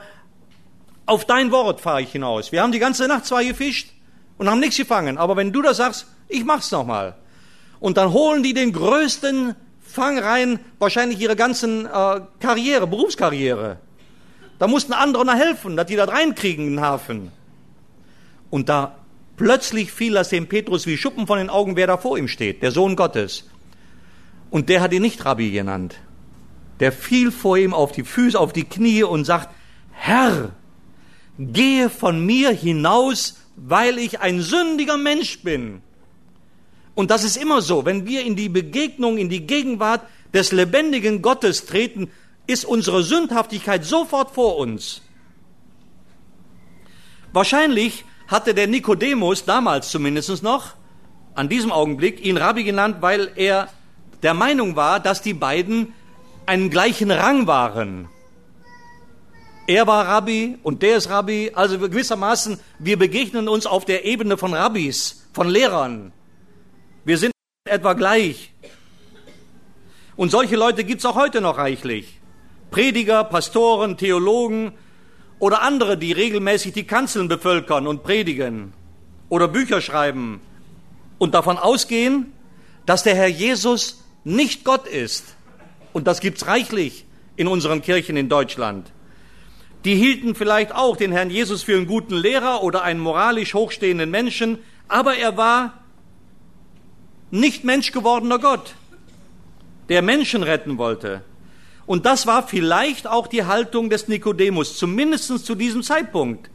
auf 1.06 1.26
dein 1.26 1.52
Wort 1.52 1.82
fahre 1.82 2.02
ich 2.02 2.12
hinaus. 2.12 2.52
Wir 2.52 2.62
haben 2.62 2.72
die 2.72 2.80
ganze 2.80 3.08
Nacht 3.08 3.26
zwar 3.26 3.44
gefischt 3.44 3.94
und 4.38 4.50
haben 4.50 4.60
nichts 4.60 4.78
gefangen, 4.78 5.18
aber 5.18 5.36
wenn 5.36 5.52
du 5.52 5.62
das 5.62 5.78
sagst, 5.78 6.06
ich 6.28 6.44
mach's 6.44 6.72
nochmal. 6.72 7.16
Und 7.80 7.98
dann 7.98 8.12
holen 8.12 8.44
die 8.44 8.54
den 8.54 8.74
größten 8.74 9.56
Fang 9.82 10.20
rein, 10.20 10.60
wahrscheinlich 10.80 11.20
ihre 11.20 11.36
ganzen 11.36 11.86
äh, 11.86 12.22
Karriere, 12.40 12.88
Berufskarriere. 12.88 13.78
Da 14.60 14.68
mussten 14.68 14.94
andere 14.94 15.26
noch 15.26 15.36
helfen, 15.36 15.78
dass 15.78 15.86
die 15.86 15.96
da 15.96 16.06
reinkriegen 16.06 16.68
in 16.68 16.76
den 16.76 16.82
Hafen. 16.82 17.32
Und 18.50 18.70
da 18.70 18.96
plötzlich 19.38 19.91
fiel 19.91 20.13
das 20.13 20.29
dem 20.29 20.48
Petrus 20.48 20.86
wie 20.86 20.98
Schuppen 20.98 21.27
von 21.27 21.38
den 21.38 21.50
Augen, 21.50 21.75
wer 21.75 21.88
da 21.88 21.98
vor 21.98 22.17
ihm 22.17 22.27
steht, 22.27 22.62
der 22.62 22.72
Sohn 22.72 22.96
Gottes. 22.96 23.46
Und 24.50 24.70
der 24.70 24.82
hat 24.82 24.91
ihn 24.91 25.01
nicht 25.01 25.24
Rabbi 25.24 25.51
genannt. 25.51 25.96
Der 26.79 26.91
fiel 26.91 27.32
vor 27.32 27.58
ihm 27.58 27.74
auf 27.74 27.91
die 27.91 28.03
Füße, 28.03 28.39
auf 28.39 28.53
die 28.53 28.65
Knie 28.65 29.03
und 29.03 29.25
sagt, 29.25 29.50
Herr, 29.91 30.51
gehe 31.39 31.89
von 31.89 32.25
mir 32.25 32.51
hinaus, 32.51 33.39
weil 33.56 33.98
ich 33.98 34.20
ein 34.20 34.41
sündiger 34.41 34.98
Mensch 34.98 35.41
bin. 35.41 35.82
Und 36.96 37.12
das 37.12 37.24
ist 37.24 37.38
immer 37.38 37.62
so, 37.62 37.86
wenn 37.86 38.06
wir 38.06 38.25
in 38.25 38.36
die 38.36 38.50
Begegnung, 38.50 39.17
in 39.17 39.29
die 39.29 39.46
Gegenwart 39.46 40.01
des 40.34 40.51
lebendigen 40.51 41.22
Gottes 41.22 41.65
treten, 41.65 42.10
ist 42.48 42.65
unsere 42.65 43.03
Sündhaftigkeit 43.03 43.84
sofort 43.86 44.34
vor 44.34 44.58
uns. 44.58 45.01
Wahrscheinlich 47.34 48.06
hatte 48.27 48.53
der 48.53 48.67
Nikodemus 48.67 49.46
damals 49.46 49.89
zumindest 49.89 50.43
noch, 50.43 50.74
an 51.34 51.50
diesem 51.50 51.72
Augenblick, 51.72 52.24
ihn 52.25 52.38
Rabbi 52.38 52.63
genannt, 52.63 52.98
weil 53.00 53.31
er 53.36 53.69
der 54.24 54.34
Meinung 54.34 54.75
war, 54.75 55.00
dass 55.00 55.22
die 55.22 55.34
beiden 55.34 55.93
einen 56.46 56.69
gleichen 56.69 57.12
Rang 57.12 57.48
waren. 57.48 58.10
Er 59.67 59.86
war 59.86 60.07
Rabbi 60.07 60.57
und 60.63 60.81
der 60.81 60.98
ist 60.98 61.10
Rabbi, 61.10 61.51
also 61.53 61.77
gewissermaßen, 61.77 62.60
wir 62.79 62.98
begegnen 62.98 63.48
uns 63.48 63.65
auf 63.65 63.86
der 63.86 64.05
Ebene 64.05 64.38
von 64.38 64.53
Rabbis, 64.53 65.27
von 65.34 65.50
Lehrern. 65.50 66.13
Wir 67.05 67.17
sind 67.17 67.34
etwa 67.69 67.93
gleich. 67.93 68.53
Und 70.15 70.31
solche 70.31 70.55
Leute 70.55 70.84
gibt 70.84 71.00
es 71.00 71.05
auch 71.05 71.15
heute 71.15 71.41
noch 71.41 71.57
reichlich. 71.57 72.19
Prediger, 72.72 73.24
Pastoren, 73.24 73.98
Theologen 73.98 74.74
oder 75.39 75.62
andere, 75.62 75.98
die 75.98 76.12
regelmäßig 76.12 76.74
die 76.74 76.86
Kanzeln 76.86 77.27
bevölkern 77.27 77.88
und 77.88 78.03
predigen 78.03 78.74
oder 79.29 79.48
Bücher 79.48 79.82
schreiben 79.82 80.41
und 81.17 81.34
davon 81.34 81.58
ausgehen, 81.58 82.34
dass 82.86 83.03
der 83.03 83.15
Herr 83.15 83.27
Jesus 83.27 84.03
nicht 84.24 84.63
Gott 84.63 84.88
ist. 84.88 85.36
Und 85.94 86.08
das 86.08 86.20
gibt's 86.20 86.48
reichlich 86.48 87.06
in 87.36 87.48
unseren 87.48 87.82
Kirchen 87.82 88.17
in 88.17 88.29
Deutschland. 88.29 88.91
Die 89.86 89.96
hielten 89.96 90.36
vielleicht 90.36 90.74
auch 90.74 90.98
den 90.98 91.12
Herrn 91.12 91.29
Jesus 91.29 91.63
für 91.63 91.75
einen 91.75 91.88
guten 91.88 92.15
Lehrer 92.15 92.63
oder 92.63 92.84
einen 92.84 93.00
moralisch 93.00 93.53
hochstehenden 93.53 94.10
Menschen, 94.10 94.58
aber 94.88 95.15
er 95.15 95.38
war 95.38 95.74
nicht 97.32 97.63
Mensch 97.63 97.91
gewordener 97.91 98.39
Gott, 98.39 98.75
der 99.89 100.01
Menschen 100.01 100.44
retten 100.44 100.77
wollte. 100.77 101.24
Und 101.88 102.06
das 102.06 102.27
war 102.27 102.46
vielleicht 102.46 103.08
auch 103.08 103.25
die 103.25 103.46
Haltung 103.46 103.89
des 103.89 104.08
Nikodemus, 104.08 104.77
zumindest 104.77 105.44
zu 105.44 105.56
diesem 105.56 105.82
Zeitpunkt. 105.82 106.51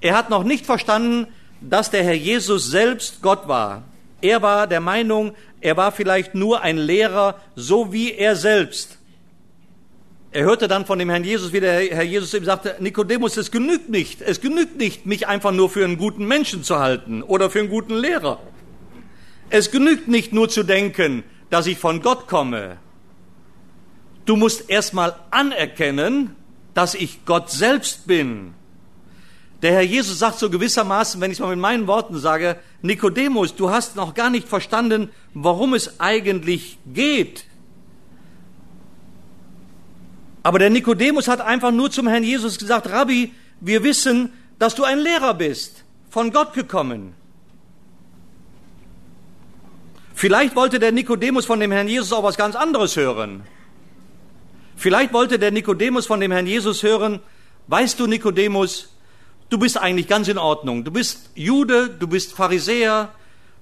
Er 0.00 0.16
hat 0.16 0.30
noch 0.30 0.44
nicht 0.44 0.64
verstanden, 0.64 1.26
dass 1.60 1.90
der 1.90 2.04
Herr 2.04 2.14
Jesus 2.14 2.70
selbst 2.70 3.20
Gott 3.20 3.48
war. 3.48 3.82
Er 4.22 4.40
war 4.40 4.68
der 4.68 4.80
Meinung, 4.80 5.34
er 5.60 5.76
war 5.76 5.90
vielleicht 5.90 6.34
nur 6.34 6.62
ein 6.62 6.78
Lehrer, 6.78 7.34
so 7.56 7.92
wie 7.92 8.12
er 8.12 8.36
selbst. 8.36 8.98
Er 10.30 10.44
hörte 10.44 10.68
dann 10.68 10.86
von 10.86 10.98
dem 10.98 11.10
Herrn 11.10 11.24
Jesus, 11.24 11.52
wie 11.52 11.60
der 11.60 11.80
Herr 11.80 12.02
Jesus 12.04 12.34
ihm 12.34 12.44
sagte, 12.44 12.76
Nikodemus, 12.78 13.36
es 13.36 13.50
genügt 13.50 13.88
nicht, 13.88 14.22
es 14.22 14.40
genügt 14.40 14.76
nicht, 14.76 15.06
mich 15.06 15.26
einfach 15.26 15.52
nur 15.52 15.70
für 15.70 15.84
einen 15.84 15.98
guten 15.98 16.26
Menschen 16.26 16.62
zu 16.62 16.78
halten 16.78 17.22
oder 17.22 17.50
für 17.50 17.58
einen 17.58 17.70
guten 17.70 17.94
Lehrer. 17.94 18.38
Es 19.50 19.70
genügt 19.72 20.06
nicht 20.06 20.32
nur 20.32 20.48
zu 20.48 20.62
denken, 20.62 21.24
dass 21.50 21.66
ich 21.66 21.78
von 21.78 22.02
Gott 22.02 22.28
komme. 22.28 22.76
Du 24.28 24.36
musst 24.36 24.68
erstmal 24.68 25.16
anerkennen, 25.30 26.36
dass 26.74 26.94
ich 26.94 27.24
Gott 27.24 27.50
selbst 27.50 28.06
bin. 28.06 28.52
Der 29.62 29.72
Herr 29.72 29.80
Jesus 29.80 30.18
sagt 30.18 30.38
so 30.38 30.50
gewissermaßen, 30.50 31.18
wenn 31.18 31.30
ich 31.30 31.38
es 31.38 31.40
mal 31.40 31.48
mit 31.48 31.58
meinen 31.58 31.86
Worten 31.86 32.18
sage, 32.18 32.56
Nikodemus, 32.82 33.54
du 33.54 33.70
hast 33.70 33.96
noch 33.96 34.12
gar 34.12 34.28
nicht 34.28 34.46
verstanden, 34.46 35.08
worum 35.32 35.72
es 35.72 35.98
eigentlich 35.98 36.76
geht. 36.92 37.46
Aber 40.42 40.58
der 40.58 40.68
Nikodemus 40.68 41.26
hat 41.26 41.40
einfach 41.40 41.70
nur 41.70 41.90
zum 41.90 42.06
Herrn 42.06 42.22
Jesus 42.22 42.58
gesagt, 42.58 42.90
Rabbi, 42.90 43.32
wir 43.62 43.82
wissen, 43.82 44.34
dass 44.58 44.74
du 44.74 44.84
ein 44.84 44.98
Lehrer 44.98 45.32
bist, 45.32 45.84
von 46.10 46.32
Gott 46.32 46.52
gekommen. 46.52 47.14
Vielleicht 50.12 50.54
wollte 50.54 50.78
der 50.78 50.92
Nikodemus 50.92 51.46
von 51.46 51.60
dem 51.60 51.72
Herrn 51.72 51.88
Jesus 51.88 52.12
auch 52.12 52.24
was 52.24 52.36
ganz 52.36 52.56
anderes 52.56 52.94
hören. 52.94 53.44
Vielleicht 54.78 55.12
wollte 55.12 55.40
der 55.40 55.50
Nikodemus 55.50 56.06
von 56.06 56.20
dem 56.20 56.30
Herrn 56.30 56.46
Jesus 56.46 56.84
hören, 56.84 57.18
weißt 57.66 57.98
du, 57.98 58.06
Nikodemus, 58.06 58.94
du 59.48 59.58
bist 59.58 59.76
eigentlich 59.76 60.06
ganz 60.06 60.28
in 60.28 60.38
Ordnung. 60.38 60.84
Du 60.84 60.92
bist 60.92 61.30
Jude, 61.34 61.90
du 61.90 62.06
bist 62.06 62.32
Pharisäer, 62.32 63.12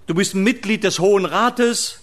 du 0.06 0.14
bist 0.14 0.35
Mitglied 0.35 0.85
des 0.85 0.99
Hohen 0.99 1.25
Rates, 1.25 2.02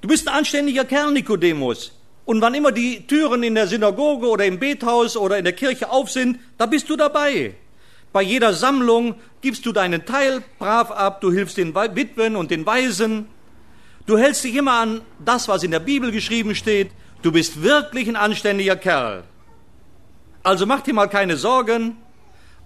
du 0.00 0.08
bist 0.08 0.26
ein 0.26 0.34
anständiger 0.34 0.84
Kerl, 0.84 1.12
Nikodemus. 1.12 1.92
Und 2.24 2.40
wann 2.40 2.54
immer 2.54 2.72
die 2.72 3.06
Türen 3.06 3.44
in 3.44 3.54
der 3.54 3.68
Synagoge 3.68 4.26
oder 4.26 4.46
im 4.46 4.58
Bethaus 4.58 5.16
oder 5.16 5.38
in 5.38 5.44
der 5.44 5.52
Kirche 5.52 5.88
auf 5.88 6.10
sind, 6.10 6.40
da 6.58 6.66
bist 6.66 6.90
du 6.90 6.96
dabei. 6.96 7.54
Bei 8.12 8.22
jeder 8.22 8.52
Sammlung 8.52 9.14
gibst 9.42 9.64
du 9.64 9.70
deinen 9.70 10.06
Teil 10.06 10.42
brav 10.58 10.90
ab, 10.90 11.20
du 11.20 11.30
hilfst 11.30 11.56
den 11.56 11.72
Witwen 11.72 12.34
und 12.34 12.50
den 12.50 12.66
Waisen, 12.66 13.26
du 14.06 14.18
hältst 14.18 14.42
dich 14.42 14.56
immer 14.56 14.72
an 14.72 15.02
das, 15.24 15.46
was 15.46 15.62
in 15.62 15.70
der 15.70 15.78
Bibel 15.78 16.10
geschrieben 16.10 16.56
steht, 16.56 16.90
du 17.24 17.32
bist 17.32 17.62
wirklich 17.62 18.06
ein 18.06 18.16
anständiger 18.16 18.76
Kerl. 18.76 19.24
Also 20.42 20.66
mach 20.66 20.82
dir 20.82 20.92
mal 20.92 21.08
keine 21.08 21.38
Sorgen, 21.38 21.96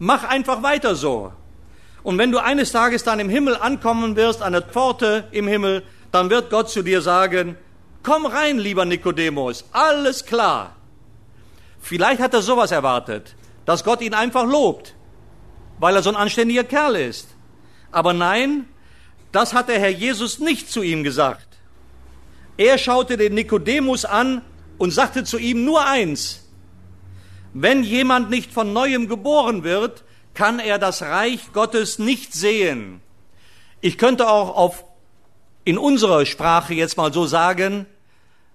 mach 0.00 0.24
einfach 0.24 0.64
weiter 0.64 0.96
so. 0.96 1.32
Und 2.02 2.18
wenn 2.18 2.32
du 2.32 2.38
eines 2.38 2.72
Tages 2.72 3.04
dann 3.04 3.20
im 3.20 3.28
Himmel 3.28 3.56
ankommen 3.56 4.16
wirst, 4.16 4.42
an 4.42 4.52
der 4.52 4.62
Pforte 4.62 5.28
im 5.30 5.46
Himmel, 5.46 5.84
dann 6.10 6.28
wird 6.28 6.50
Gott 6.50 6.70
zu 6.70 6.82
dir 6.82 7.02
sagen, 7.02 7.56
komm 8.02 8.26
rein, 8.26 8.58
lieber 8.58 8.84
Nikodemus, 8.84 9.64
alles 9.72 10.24
klar. 10.24 10.74
Vielleicht 11.80 12.20
hat 12.20 12.34
er 12.34 12.42
sowas 12.42 12.72
erwartet, 12.72 13.36
dass 13.64 13.84
Gott 13.84 14.00
ihn 14.00 14.14
einfach 14.14 14.44
lobt, 14.44 14.94
weil 15.78 15.94
er 15.94 16.02
so 16.02 16.10
ein 16.10 16.16
anständiger 16.16 16.64
Kerl 16.64 16.96
ist. 16.96 17.28
Aber 17.92 18.12
nein, 18.12 18.68
das 19.30 19.54
hat 19.54 19.68
der 19.68 19.78
Herr 19.78 19.90
Jesus 19.90 20.40
nicht 20.40 20.68
zu 20.68 20.82
ihm 20.82 21.04
gesagt. 21.04 21.47
Er 22.58 22.76
schaute 22.76 23.16
den 23.16 23.34
Nikodemus 23.34 24.04
an 24.04 24.42
und 24.78 24.90
sagte 24.90 25.24
zu 25.24 25.38
ihm 25.38 25.64
nur 25.64 25.86
eins. 25.86 26.44
Wenn 27.54 27.84
jemand 27.84 28.30
nicht 28.30 28.52
von 28.52 28.72
neuem 28.72 29.08
geboren 29.08 29.64
wird, 29.64 30.04
kann 30.34 30.58
er 30.58 30.78
das 30.78 31.02
Reich 31.02 31.52
Gottes 31.52 31.98
nicht 31.98 32.32
sehen. 32.32 33.00
Ich 33.80 33.96
könnte 33.96 34.28
auch 34.28 34.56
auf, 34.56 34.84
in 35.64 35.78
unserer 35.78 36.26
Sprache 36.26 36.74
jetzt 36.74 36.96
mal 36.96 37.12
so 37.12 37.26
sagen, 37.26 37.86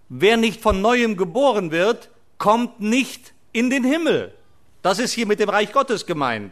wer 0.09 0.37
nicht 0.37 0.61
von 0.61 0.81
neuem 0.81 1.15
geboren 1.15 1.71
wird, 1.71 2.09
kommt 2.37 2.81
nicht 2.81 3.33
in 3.53 3.69
den 3.69 3.85
Himmel. 3.85 4.33
Das 4.81 4.99
ist 4.99 5.13
hier 5.13 5.25
mit 5.25 5.39
dem 5.39 5.49
Reich 5.49 5.71
Gottes 5.71 6.05
gemeint. 6.05 6.51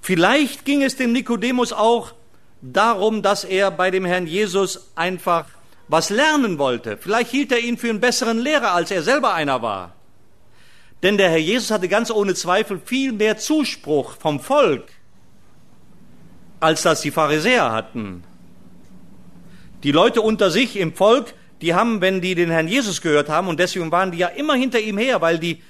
Vielleicht 0.00 0.64
ging 0.64 0.82
es 0.82 0.94
dem 0.94 1.12
Nikodemus 1.12 1.72
auch 1.72 2.12
darum, 2.62 3.22
dass 3.22 3.42
er 3.42 3.72
bei 3.72 3.90
dem 3.90 4.04
Herrn 4.04 4.28
Jesus 4.28 4.92
einfach 4.94 5.46
was 5.88 6.10
lernen 6.10 6.58
wollte. 6.58 6.96
Vielleicht 6.96 7.30
hielt 7.30 7.52
er 7.52 7.60
ihn 7.60 7.78
für 7.78 7.88
einen 7.88 8.00
besseren 8.00 8.38
Lehrer, 8.38 8.72
als 8.72 8.90
er 8.90 9.02
selber 9.02 9.34
einer 9.34 9.62
war. 9.62 9.94
Denn 11.02 11.18
der 11.18 11.30
Herr 11.30 11.38
Jesus 11.38 11.70
hatte 11.70 11.88
ganz 11.88 12.10
ohne 12.10 12.34
Zweifel 12.34 12.80
viel 12.84 13.12
mehr 13.12 13.36
Zuspruch 13.36 14.16
vom 14.18 14.40
Volk, 14.40 14.84
als 16.58 16.82
das 16.82 17.02
die 17.02 17.10
Pharisäer 17.10 17.70
hatten. 17.70 18.24
Die 19.82 19.92
Leute 19.92 20.22
unter 20.22 20.50
sich 20.50 20.76
im 20.76 20.94
Volk, 20.94 21.34
die 21.60 21.74
haben, 21.74 22.00
wenn 22.00 22.20
die 22.20 22.34
den 22.34 22.50
Herrn 22.50 22.66
Jesus 22.66 23.02
gehört 23.02 23.28
haben, 23.28 23.48
und 23.48 23.60
deswegen 23.60 23.92
waren 23.92 24.10
die 24.10 24.18
ja 24.18 24.28
immer 24.28 24.54
hinter 24.54 24.80
ihm 24.80 24.98
her, 24.98 25.20
weil 25.20 25.38
die, 25.38 25.62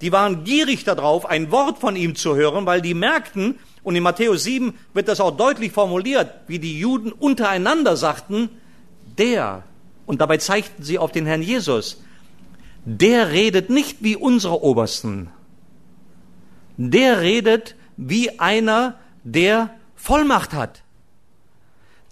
die 0.00 0.12
waren 0.12 0.44
gierig 0.44 0.84
darauf, 0.84 1.26
ein 1.26 1.50
Wort 1.50 1.78
von 1.78 1.96
ihm 1.96 2.14
zu 2.14 2.36
hören, 2.36 2.64
weil 2.64 2.80
die 2.80 2.94
merkten, 2.94 3.58
und 3.82 3.96
in 3.96 4.02
Matthäus 4.02 4.44
7 4.44 4.74
wird 4.94 5.08
das 5.08 5.20
auch 5.20 5.36
deutlich 5.36 5.72
formuliert, 5.72 6.32
wie 6.46 6.58
die 6.58 6.78
Juden 6.78 7.12
untereinander 7.12 7.96
sagten, 7.96 8.48
der, 9.18 9.64
und 10.06 10.20
dabei 10.20 10.38
zeigten 10.38 10.82
sie 10.82 10.98
auf 10.98 11.12
den 11.12 11.26
Herrn 11.26 11.42
Jesus, 11.42 12.02
der 12.84 13.30
redet 13.30 13.68
nicht 13.68 13.98
wie 14.00 14.16
unsere 14.16 14.62
Obersten. 14.62 15.30
Der 16.76 17.20
redet 17.20 17.74
wie 17.96 18.38
einer, 18.38 18.98
der 19.24 19.70
Vollmacht 19.96 20.54
hat. 20.54 20.82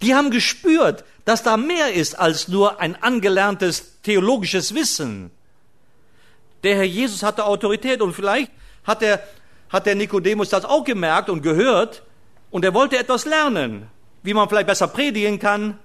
Die 0.01 0.13
haben 0.13 0.29
gespürt, 0.29 1.05
dass 1.25 1.43
da 1.43 1.57
mehr 1.57 1.93
ist 1.93 2.19
als 2.19 2.47
nur 2.47 2.79
ein 2.79 3.01
angelerntes 3.01 4.01
theologisches 4.03 4.75
Wissen. 4.75 5.31
Der 6.63 6.75
Herr 6.75 6.83
Jesus 6.83 7.23
hatte 7.23 7.45
Autorität 7.45 8.01
und 8.01 8.13
vielleicht 8.13 8.51
hat 8.83 9.01
der, 9.01 9.23
hat 9.69 9.85
der 9.85 9.95
Nikodemus 9.95 10.49
das 10.49 10.65
auch 10.65 10.83
gemerkt 10.83 11.29
und 11.29 11.41
gehört 11.41 12.03
und 12.51 12.63
er 12.63 12.73
wollte 12.73 12.97
etwas 12.97 13.25
lernen, 13.25 13.87
wie 14.23 14.33
man 14.33 14.47
vielleicht 14.47 14.67
besser 14.67 14.87
predigen 14.87 15.39
kann. 15.39 15.79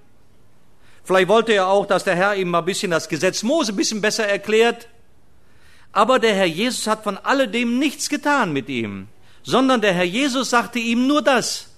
Vielleicht 1.04 1.28
wollte 1.28 1.52
er 1.52 1.68
auch, 1.68 1.86
dass 1.86 2.04
der 2.04 2.14
Herr 2.14 2.36
ihm 2.36 2.50
mal 2.50 2.60
ein 2.60 2.64
bisschen 2.64 2.90
das 2.90 3.08
Gesetz 3.08 3.42
Mose 3.42 3.72
ein 3.72 3.76
bisschen 3.76 4.00
besser 4.00 4.26
erklärt. 4.26 4.88
Aber 5.90 6.18
der 6.18 6.34
Herr 6.34 6.46
Jesus 6.46 6.86
hat 6.86 7.04
von 7.04 7.18
alledem 7.18 7.78
nichts 7.78 8.08
getan 8.08 8.52
mit 8.52 8.68
ihm, 8.68 9.08
sondern 9.42 9.80
der 9.80 9.92
Herr 9.92 10.04
Jesus 10.04 10.50
sagte 10.50 10.78
ihm 10.78 11.06
nur 11.06 11.22
das. 11.22 11.68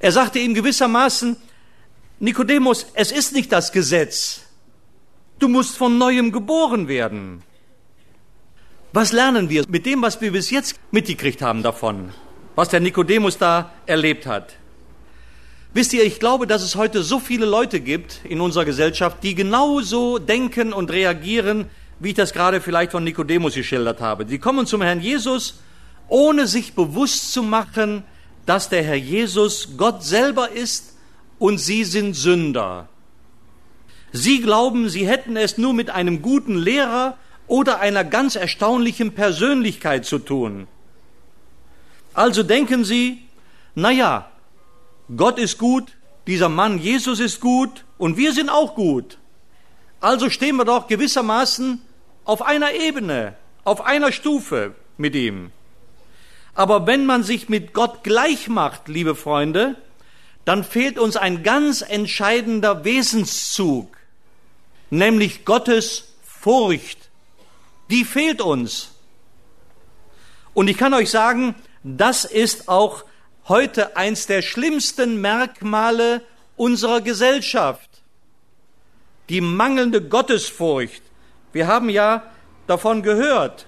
Er 0.00 0.10
sagte 0.10 0.40
ihm 0.40 0.54
gewissermaßen, 0.54 1.36
Nikodemus, 2.18 2.86
es 2.94 3.12
ist 3.12 3.32
nicht 3.32 3.52
das 3.52 3.70
Gesetz. 3.70 4.42
Du 5.38 5.48
musst 5.48 5.76
von 5.76 5.98
neuem 5.98 6.32
geboren 6.32 6.88
werden. 6.88 7.42
Was 8.92 9.12
lernen 9.12 9.48
wir 9.48 9.64
mit 9.68 9.86
dem, 9.86 10.02
was 10.02 10.20
wir 10.20 10.32
bis 10.32 10.50
jetzt 10.50 10.78
mitgekriegt 10.90 11.42
haben 11.42 11.62
davon, 11.62 12.12
was 12.56 12.68
der 12.68 12.80
Nikodemus 12.80 13.38
da 13.38 13.72
erlebt 13.86 14.26
hat? 14.26 14.56
Wisst 15.74 15.94
ihr, 15.94 16.04
ich 16.04 16.20
glaube, 16.20 16.46
dass 16.46 16.62
es 16.62 16.76
heute 16.76 17.02
so 17.02 17.18
viele 17.18 17.46
Leute 17.46 17.80
gibt 17.80 18.20
in 18.24 18.42
unserer 18.42 18.66
Gesellschaft, 18.66 19.18
die 19.22 19.34
genauso 19.34 20.18
denken 20.18 20.74
und 20.74 20.90
reagieren, 20.90 21.70
wie 21.98 22.10
ich 22.10 22.14
das 22.14 22.34
gerade 22.34 22.60
vielleicht 22.60 22.92
von 22.92 23.04
Nikodemus 23.04 23.54
geschildert 23.54 24.02
habe. 24.02 24.26
Die 24.26 24.38
kommen 24.38 24.66
zum 24.66 24.82
Herrn 24.82 25.00
Jesus, 25.00 25.60
ohne 26.08 26.46
sich 26.46 26.74
bewusst 26.74 27.32
zu 27.32 27.42
machen, 27.42 28.04
dass 28.44 28.68
der 28.68 28.82
Herr 28.82 28.96
Jesus 28.96 29.76
Gott 29.78 30.04
selber 30.04 30.50
ist 30.50 30.94
und 31.38 31.56
sie 31.58 31.84
sind 31.84 32.14
Sünder. 32.14 32.88
Sie 34.12 34.42
glauben, 34.42 34.90
sie 34.90 35.08
hätten 35.08 35.38
es 35.38 35.56
nur 35.56 35.72
mit 35.72 35.88
einem 35.88 36.20
guten 36.20 36.56
Lehrer 36.56 37.16
oder 37.46 37.80
einer 37.80 38.04
ganz 38.04 38.36
erstaunlichen 38.36 39.14
Persönlichkeit 39.14 40.04
zu 40.04 40.18
tun. 40.18 40.66
Also 42.12 42.42
denken 42.42 42.84
sie, 42.84 43.22
na 43.74 43.90
ja, 43.90 44.31
Gott 45.16 45.38
ist 45.38 45.58
gut, 45.58 45.92
dieser 46.26 46.48
Mann 46.48 46.78
Jesus 46.78 47.20
ist 47.20 47.40
gut 47.40 47.84
und 47.98 48.16
wir 48.16 48.32
sind 48.32 48.48
auch 48.48 48.74
gut. 48.74 49.18
Also 50.00 50.30
stehen 50.30 50.56
wir 50.56 50.64
doch 50.64 50.86
gewissermaßen 50.86 51.82
auf 52.24 52.42
einer 52.42 52.72
Ebene, 52.72 53.36
auf 53.64 53.84
einer 53.84 54.12
Stufe 54.12 54.74
mit 54.96 55.14
ihm. 55.14 55.50
Aber 56.54 56.86
wenn 56.86 57.06
man 57.06 57.22
sich 57.22 57.48
mit 57.48 57.72
Gott 57.72 58.04
gleich 58.04 58.48
macht, 58.48 58.88
liebe 58.88 59.14
Freunde, 59.14 59.76
dann 60.44 60.64
fehlt 60.64 60.98
uns 60.98 61.16
ein 61.16 61.42
ganz 61.42 61.82
entscheidender 61.82 62.84
Wesenszug, 62.84 63.96
nämlich 64.90 65.44
Gottes 65.44 66.14
Furcht. 66.24 66.98
Die 67.90 68.04
fehlt 68.04 68.40
uns. 68.40 68.90
Und 70.54 70.68
ich 70.68 70.76
kann 70.76 70.94
euch 70.94 71.10
sagen, 71.10 71.54
das 71.84 72.24
ist 72.24 72.68
auch 72.68 73.04
heute 73.48 73.96
eins 73.96 74.26
der 74.26 74.42
schlimmsten 74.42 75.20
Merkmale 75.20 76.22
unserer 76.56 77.00
Gesellschaft. 77.00 77.90
Die 79.28 79.40
mangelnde 79.40 80.00
Gottesfurcht. 80.00 81.02
Wir 81.52 81.66
haben 81.66 81.88
ja 81.88 82.22
davon 82.66 83.02
gehört, 83.02 83.66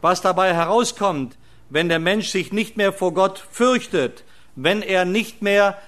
was 0.00 0.20
dabei 0.20 0.54
herauskommt, 0.54 1.36
wenn 1.70 1.88
der 1.88 1.98
Mensch 1.98 2.28
sich 2.28 2.52
nicht 2.52 2.76
mehr 2.76 2.92
vor 2.92 3.14
Gott 3.14 3.44
fürchtet, 3.50 4.24
wenn 4.56 4.82
er 4.82 5.04
nicht 5.04 5.42
mehr 5.42 5.78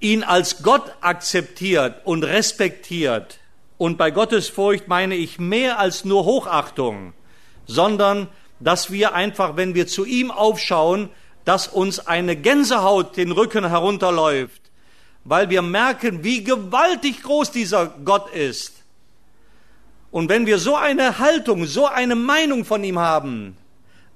ihn 0.00 0.22
als 0.22 0.62
Gott 0.62 0.94
akzeptiert 1.00 2.00
und 2.04 2.22
respektiert. 2.22 3.40
Und 3.78 3.98
bei 3.98 4.10
Gottesfurcht 4.10 4.88
meine 4.88 5.16
ich 5.16 5.38
mehr 5.38 5.78
als 5.78 6.04
nur 6.04 6.24
Hochachtung, 6.24 7.12
sondern 7.66 8.28
dass 8.58 8.90
wir 8.90 9.14
einfach, 9.14 9.56
wenn 9.56 9.74
wir 9.74 9.86
zu 9.86 10.06
ihm 10.06 10.30
aufschauen, 10.30 11.10
dass 11.46 11.68
uns 11.68 12.00
eine 12.00 12.34
Gänsehaut 12.34 13.16
den 13.16 13.30
Rücken 13.30 13.68
herunterläuft, 13.68 14.60
weil 15.24 15.48
wir 15.48 15.62
merken, 15.62 16.24
wie 16.24 16.42
gewaltig 16.42 17.22
groß 17.22 17.52
dieser 17.52 17.86
Gott 18.04 18.34
ist. 18.34 18.72
Und 20.10 20.28
wenn 20.28 20.46
wir 20.46 20.58
so 20.58 20.74
eine 20.74 21.20
Haltung, 21.20 21.66
so 21.66 21.86
eine 21.86 22.16
Meinung 22.16 22.64
von 22.64 22.82
ihm 22.82 22.98
haben, 22.98 23.56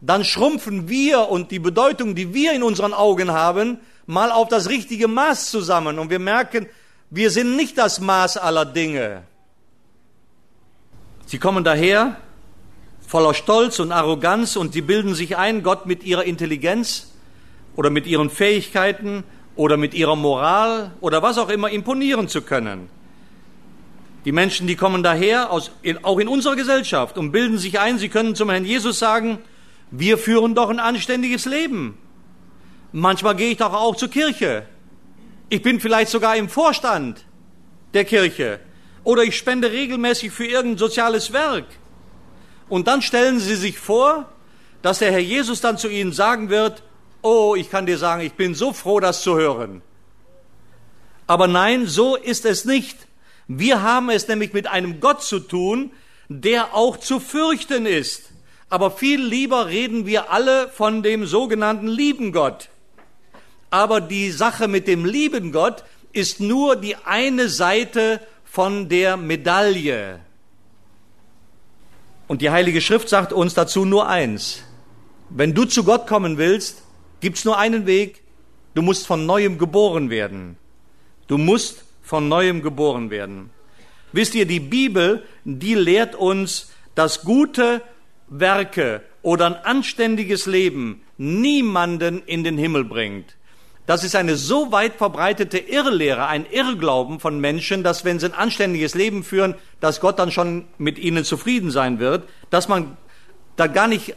dann 0.00 0.24
schrumpfen 0.24 0.88
wir 0.88 1.28
und 1.28 1.52
die 1.52 1.60
Bedeutung, 1.60 2.16
die 2.16 2.34
wir 2.34 2.52
in 2.52 2.64
unseren 2.64 2.92
Augen 2.92 3.30
haben, 3.30 3.78
mal 4.06 4.32
auf 4.32 4.48
das 4.48 4.68
richtige 4.68 5.06
Maß 5.06 5.50
zusammen 5.50 6.00
und 6.00 6.10
wir 6.10 6.18
merken, 6.18 6.66
wir 7.10 7.30
sind 7.30 7.54
nicht 7.54 7.78
das 7.78 8.00
Maß 8.00 8.38
aller 8.38 8.64
Dinge. 8.64 9.22
Sie 11.26 11.38
kommen 11.38 11.62
daher 11.62 12.16
voller 13.06 13.34
Stolz 13.34 13.78
und 13.78 13.92
Arroganz 13.92 14.56
und 14.56 14.72
sie 14.72 14.82
bilden 14.82 15.14
sich 15.14 15.36
ein, 15.36 15.62
Gott 15.62 15.86
mit 15.86 16.02
ihrer 16.02 16.24
Intelligenz 16.24 17.09
oder 17.80 17.88
mit 17.88 18.06
ihren 18.06 18.28
Fähigkeiten 18.28 19.24
oder 19.56 19.78
mit 19.78 19.94
ihrer 19.94 20.14
Moral 20.14 20.92
oder 21.00 21.22
was 21.22 21.38
auch 21.38 21.48
immer 21.48 21.70
imponieren 21.70 22.28
zu 22.28 22.42
können. 22.42 22.90
Die 24.26 24.32
Menschen, 24.32 24.66
die 24.66 24.76
kommen 24.76 25.02
daher, 25.02 25.50
aus, 25.50 25.70
auch 26.02 26.18
in 26.18 26.28
unserer 26.28 26.56
Gesellschaft, 26.56 27.16
und 27.16 27.32
bilden 27.32 27.56
sich 27.56 27.80
ein, 27.80 27.96
sie 27.96 28.10
können 28.10 28.34
zum 28.34 28.50
Herrn 28.50 28.66
Jesus 28.66 28.98
sagen, 28.98 29.38
wir 29.90 30.18
führen 30.18 30.54
doch 30.54 30.68
ein 30.68 30.78
anständiges 30.78 31.46
Leben. 31.46 31.96
Manchmal 32.92 33.34
gehe 33.34 33.52
ich 33.52 33.56
doch 33.56 33.72
auch 33.72 33.96
zur 33.96 34.10
Kirche. 34.10 34.66
Ich 35.48 35.62
bin 35.62 35.80
vielleicht 35.80 36.10
sogar 36.10 36.36
im 36.36 36.50
Vorstand 36.50 37.24
der 37.94 38.04
Kirche. 38.04 38.60
Oder 39.04 39.22
ich 39.22 39.38
spende 39.38 39.72
regelmäßig 39.72 40.32
für 40.32 40.44
irgendein 40.44 40.76
soziales 40.76 41.32
Werk. 41.32 41.64
Und 42.68 42.88
dann 42.88 43.00
stellen 43.00 43.40
Sie 43.40 43.56
sich 43.56 43.78
vor, 43.78 44.30
dass 44.82 44.98
der 44.98 45.12
Herr 45.12 45.18
Jesus 45.18 45.62
dann 45.62 45.78
zu 45.78 45.88
Ihnen 45.88 46.12
sagen 46.12 46.50
wird, 46.50 46.82
oh, 47.22 47.54
ich 47.56 47.70
kann 47.70 47.86
dir 47.86 47.98
sagen, 47.98 48.22
ich 48.22 48.34
bin 48.34 48.54
so 48.54 48.72
froh, 48.72 49.00
das 49.00 49.22
zu 49.22 49.36
hören. 49.36 49.82
Aber 51.26 51.46
nein, 51.46 51.86
so 51.86 52.16
ist 52.16 52.44
es 52.44 52.64
nicht. 52.64 52.96
Wir 53.46 53.82
haben 53.82 54.10
es 54.10 54.28
nämlich 54.28 54.52
mit 54.52 54.66
einem 54.66 55.00
Gott 55.00 55.22
zu 55.22 55.40
tun, 55.40 55.92
der 56.28 56.74
auch 56.74 56.96
zu 56.96 57.20
fürchten 57.20 57.86
ist 57.86 58.30
aber 58.70 58.92
viel 58.92 59.20
lieber 59.20 59.66
reden 59.66 60.06
wir 60.06 60.30
alle 60.30 60.68
von 60.68 61.02
dem 61.02 61.26
sogenannten 61.26 61.88
lieben 61.88 62.32
Gott. 62.32 62.68
Aber 63.68 64.00
die 64.00 64.30
Sache 64.30 64.68
mit 64.68 64.86
dem 64.86 65.04
lieben 65.04 65.50
Gott 65.50 65.84
ist 66.12 66.40
nur 66.40 66.76
die 66.76 66.96
eine 66.96 67.48
Seite 67.48 68.20
von 68.44 68.88
der 68.88 69.16
Medaille. 69.16 70.20
Und 72.28 72.42
die 72.42 72.50
Heilige 72.50 72.80
Schrift 72.80 73.08
sagt 73.08 73.32
uns 73.32 73.54
dazu 73.54 73.84
nur 73.84 74.08
eins. 74.08 74.62
Wenn 75.30 75.52
du 75.52 75.64
zu 75.64 75.82
Gott 75.82 76.06
kommen 76.06 76.38
willst, 76.38 76.82
gibt's 77.20 77.44
nur 77.44 77.58
einen 77.58 77.86
Weg. 77.86 78.22
Du 78.74 78.82
musst 78.82 79.06
von 79.06 79.26
neuem 79.26 79.58
geboren 79.58 80.10
werden. 80.10 80.56
Du 81.26 81.38
musst 81.38 81.84
von 82.02 82.28
neuem 82.28 82.62
geboren 82.62 83.10
werden. 83.10 83.50
Wisst 84.12 84.34
ihr, 84.34 84.46
die 84.46 84.60
Bibel, 84.60 85.24
die 85.44 85.74
lehrt 85.74 86.14
uns 86.16 86.72
das 86.94 87.22
Gute 87.22 87.82
Werke 88.28 89.02
oder 89.22 89.46
ein 89.46 89.54
anständiges 89.54 90.46
Leben 90.46 91.02
niemanden 91.18 92.22
in 92.26 92.42
den 92.44 92.58
Himmel 92.58 92.84
bringt. 92.84 93.36
Das 93.86 94.04
ist 94.04 94.14
eine 94.14 94.36
so 94.36 94.70
weit 94.72 94.94
verbreitete 94.94 95.58
Irrlehre, 95.58 96.26
ein 96.26 96.46
Irrglauben 96.50 97.18
von 97.18 97.40
Menschen, 97.40 97.82
dass 97.82 98.04
wenn 98.04 98.20
sie 98.20 98.26
ein 98.26 98.34
anständiges 98.34 98.94
Leben 98.94 99.24
führen, 99.24 99.54
dass 99.80 100.00
Gott 100.00 100.18
dann 100.18 100.30
schon 100.30 100.64
mit 100.78 100.98
ihnen 100.98 101.24
zufrieden 101.24 101.70
sein 101.70 101.98
wird, 101.98 102.28
dass 102.50 102.68
man 102.68 102.96
da 103.56 103.66
gar 103.66 103.88
nicht 103.88 104.14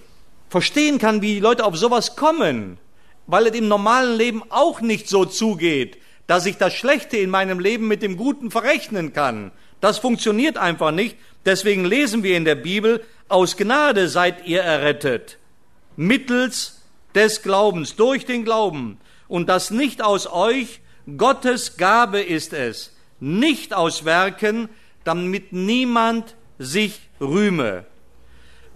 verstehen 0.49 0.99
kann, 0.99 1.21
wie 1.21 1.35
die 1.35 1.39
Leute 1.39 1.65
auf 1.65 1.75
sowas 1.75 2.15
kommen, 2.15 2.77
weil 3.27 3.47
es 3.47 3.55
im 3.55 3.67
normalen 3.67 4.17
Leben 4.17 4.43
auch 4.49 4.81
nicht 4.81 5.07
so 5.07 5.25
zugeht, 5.25 5.97
dass 6.27 6.45
ich 6.45 6.57
das 6.57 6.73
Schlechte 6.73 7.17
in 7.17 7.29
meinem 7.29 7.59
Leben 7.59 7.87
mit 7.87 8.01
dem 8.01 8.17
Guten 8.17 8.51
verrechnen 8.51 9.13
kann. 9.13 9.51
Das 9.81 9.97
funktioniert 9.97 10.57
einfach 10.57 10.91
nicht. 10.91 11.17
Deswegen 11.45 11.83
lesen 11.83 12.23
wir 12.23 12.37
in 12.37 12.45
der 12.45 12.55
Bibel, 12.55 13.03
aus 13.27 13.57
Gnade 13.57 14.07
seid 14.07 14.45
ihr 14.45 14.61
errettet, 14.61 15.37
mittels 15.95 16.81
des 17.15 17.41
Glaubens, 17.41 17.95
durch 17.95 18.25
den 18.25 18.45
Glauben. 18.45 18.97
Und 19.27 19.49
das 19.49 19.71
nicht 19.71 20.01
aus 20.01 20.27
euch, 20.27 20.81
Gottes 21.17 21.75
Gabe 21.77 22.21
ist 22.21 22.53
es, 22.53 22.95
nicht 23.19 23.73
aus 23.73 24.05
Werken, 24.05 24.69
damit 25.03 25.51
niemand 25.51 26.35
sich 26.59 27.01
rühme. 27.19 27.85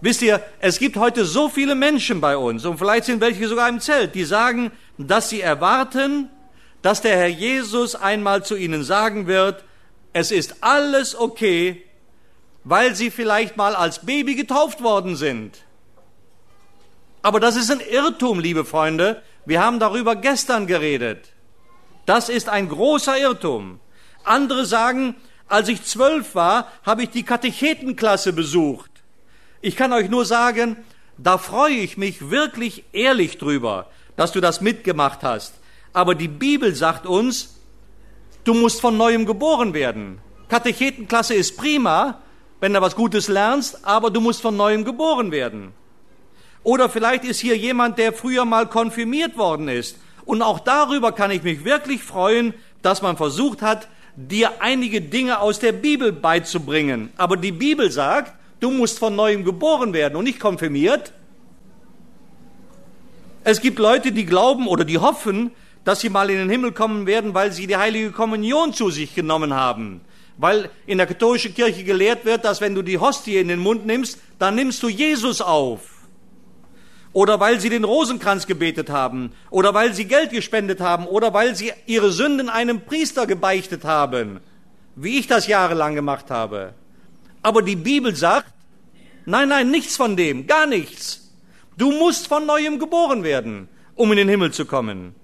Wisst 0.00 0.22
ihr, 0.22 0.40
es 0.60 0.78
gibt 0.78 0.96
heute 0.96 1.24
so 1.24 1.48
viele 1.48 1.74
Menschen 1.74 2.20
bei 2.20 2.36
uns, 2.36 2.64
und 2.64 2.78
vielleicht 2.78 3.04
sind 3.04 3.20
welche 3.20 3.48
sogar 3.48 3.68
im 3.68 3.80
Zelt, 3.80 4.14
die 4.14 4.24
sagen, 4.24 4.70
dass 4.96 5.28
sie 5.28 5.40
erwarten, 5.40 6.28
dass 6.82 7.00
der 7.00 7.16
Herr 7.16 7.28
Jesus 7.28 7.96
einmal 7.96 8.44
zu 8.44 8.54
ihnen 8.54 8.84
sagen 8.84 9.26
wird, 9.26 9.64
es 10.12 10.30
ist 10.30 10.62
alles 10.62 11.16
okay, 11.16 11.82
weil 12.62 12.94
sie 12.94 13.10
vielleicht 13.10 13.56
mal 13.56 13.74
als 13.74 14.04
Baby 14.04 14.36
getauft 14.36 14.82
worden 14.82 15.16
sind. 15.16 15.64
Aber 17.22 17.40
das 17.40 17.56
ist 17.56 17.70
ein 17.70 17.80
Irrtum, 17.80 18.38
liebe 18.38 18.64
Freunde. 18.64 19.22
Wir 19.44 19.62
haben 19.62 19.80
darüber 19.80 20.14
gestern 20.14 20.66
geredet. 20.66 21.32
Das 22.06 22.28
ist 22.28 22.48
ein 22.48 22.68
großer 22.68 23.18
Irrtum. 23.18 23.80
Andere 24.24 24.64
sagen, 24.64 25.16
als 25.48 25.68
ich 25.68 25.82
zwölf 25.84 26.34
war, 26.34 26.70
habe 26.84 27.02
ich 27.02 27.10
die 27.10 27.22
Katechetenklasse 27.22 28.32
besucht. 28.32 28.87
Ich 29.60 29.74
kann 29.74 29.92
euch 29.92 30.08
nur 30.08 30.24
sagen, 30.24 30.76
da 31.16 31.36
freue 31.36 31.74
ich 31.74 31.96
mich 31.96 32.30
wirklich 32.30 32.84
ehrlich 32.92 33.38
drüber, 33.38 33.86
dass 34.16 34.30
du 34.30 34.40
das 34.40 34.60
mitgemacht 34.60 35.22
hast. 35.22 35.54
Aber 35.92 36.14
die 36.14 36.28
Bibel 36.28 36.74
sagt 36.74 37.06
uns, 37.06 37.60
du 38.44 38.54
musst 38.54 38.80
von 38.80 38.96
neuem 38.96 39.26
geboren 39.26 39.74
werden. 39.74 40.20
Katechetenklasse 40.48 41.34
ist 41.34 41.56
prima, 41.56 42.20
wenn 42.60 42.72
du 42.72 42.80
was 42.80 42.94
Gutes 42.94 43.26
lernst, 43.26 43.84
aber 43.84 44.10
du 44.10 44.20
musst 44.20 44.42
von 44.42 44.56
neuem 44.56 44.84
geboren 44.84 45.32
werden. 45.32 45.72
Oder 46.62 46.88
vielleicht 46.88 47.24
ist 47.24 47.40
hier 47.40 47.56
jemand, 47.56 47.98
der 47.98 48.12
früher 48.12 48.44
mal 48.44 48.68
konfirmiert 48.68 49.36
worden 49.36 49.68
ist. 49.68 49.98
Und 50.24 50.42
auch 50.42 50.60
darüber 50.60 51.12
kann 51.12 51.30
ich 51.30 51.42
mich 51.42 51.64
wirklich 51.64 52.02
freuen, 52.02 52.54
dass 52.82 53.02
man 53.02 53.16
versucht 53.16 53.62
hat, 53.62 53.88
dir 54.14 54.60
einige 54.60 55.00
Dinge 55.00 55.40
aus 55.40 55.58
der 55.58 55.72
Bibel 55.72 56.12
beizubringen. 56.12 57.12
Aber 57.16 57.36
die 57.36 57.52
Bibel 57.52 57.90
sagt, 57.90 58.37
du 58.60 58.70
musst 58.70 58.98
von 58.98 59.14
neuem 59.14 59.44
geboren 59.44 59.92
werden 59.92 60.16
und 60.16 60.24
nicht 60.24 60.40
konfirmiert. 60.40 61.12
Es 63.44 63.60
gibt 63.60 63.78
Leute, 63.78 64.12
die 64.12 64.26
glauben 64.26 64.66
oder 64.66 64.84
die 64.84 64.98
hoffen, 64.98 65.52
dass 65.84 66.00
sie 66.00 66.10
mal 66.10 66.28
in 66.28 66.36
den 66.36 66.50
Himmel 66.50 66.72
kommen 66.72 67.06
werden, 67.06 67.34
weil 67.34 67.52
sie 67.52 67.66
die 67.66 67.76
heilige 67.76 68.10
Kommunion 68.10 68.74
zu 68.74 68.90
sich 68.90 69.14
genommen 69.14 69.54
haben. 69.54 70.02
Weil 70.36 70.70
in 70.86 70.98
der 70.98 71.06
katholischen 71.06 71.54
Kirche 71.54 71.82
gelehrt 71.82 72.24
wird, 72.24 72.44
dass 72.44 72.60
wenn 72.60 72.74
du 72.74 72.82
die 72.82 72.98
Hostie 72.98 73.38
in 73.38 73.48
den 73.48 73.58
Mund 73.58 73.86
nimmst, 73.86 74.18
dann 74.38 74.54
nimmst 74.54 74.82
du 74.82 74.88
Jesus 74.88 75.40
auf. 75.40 75.80
Oder 77.12 77.40
weil 77.40 77.58
sie 77.58 77.70
den 77.70 77.84
Rosenkranz 77.84 78.46
gebetet 78.46 78.90
haben. 78.90 79.32
Oder 79.50 79.74
weil 79.74 79.94
sie 79.94 80.04
Geld 80.04 80.30
gespendet 80.30 80.80
haben. 80.80 81.06
Oder 81.06 81.32
weil 81.32 81.56
sie 81.56 81.72
ihre 81.86 82.12
Sünden 82.12 82.48
einem 82.48 82.82
Priester 82.82 83.26
gebeichtet 83.26 83.84
haben. 83.84 84.40
Wie 84.94 85.18
ich 85.18 85.26
das 85.26 85.46
jahrelang 85.46 85.94
gemacht 85.94 86.30
habe. 86.30 86.74
Aber 87.42 87.62
die 87.62 87.76
Bibel 87.76 88.14
sagt, 88.14 88.52
nein, 89.26 89.48
nein, 89.48 89.70
nichts 89.70 89.96
von 89.96 90.16
dem, 90.16 90.46
gar 90.46 90.66
nichts. 90.66 91.32
Du 91.76 91.92
musst 91.92 92.26
von 92.26 92.46
neuem 92.46 92.78
geboren 92.78 93.22
werden, 93.22 93.68
um 93.94 94.10
in 94.10 94.16
den 94.16 94.28
Himmel 94.28 94.52
zu 94.52 94.66
kommen. 94.66 95.14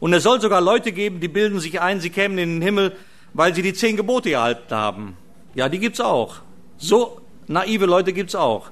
Und 0.00 0.12
es 0.12 0.22
soll 0.22 0.40
sogar 0.40 0.60
Leute 0.60 0.92
geben, 0.92 1.20
die 1.20 1.28
bilden 1.28 1.60
sich 1.60 1.80
ein, 1.80 2.00
sie 2.00 2.10
kämen 2.10 2.36
in 2.36 2.56
den 2.56 2.62
Himmel, 2.62 2.96
weil 3.32 3.54
sie 3.54 3.62
die 3.62 3.72
zehn 3.72 3.96
Gebote 3.96 4.30
erhalten 4.32 4.74
haben. 4.74 5.16
Ja, 5.54 5.68
die 5.68 5.78
gibt's 5.78 6.00
auch. 6.00 6.42
So 6.76 7.20
naive 7.46 7.86
Leute 7.86 8.12
gibt's 8.12 8.34
auch. 8.34 8.70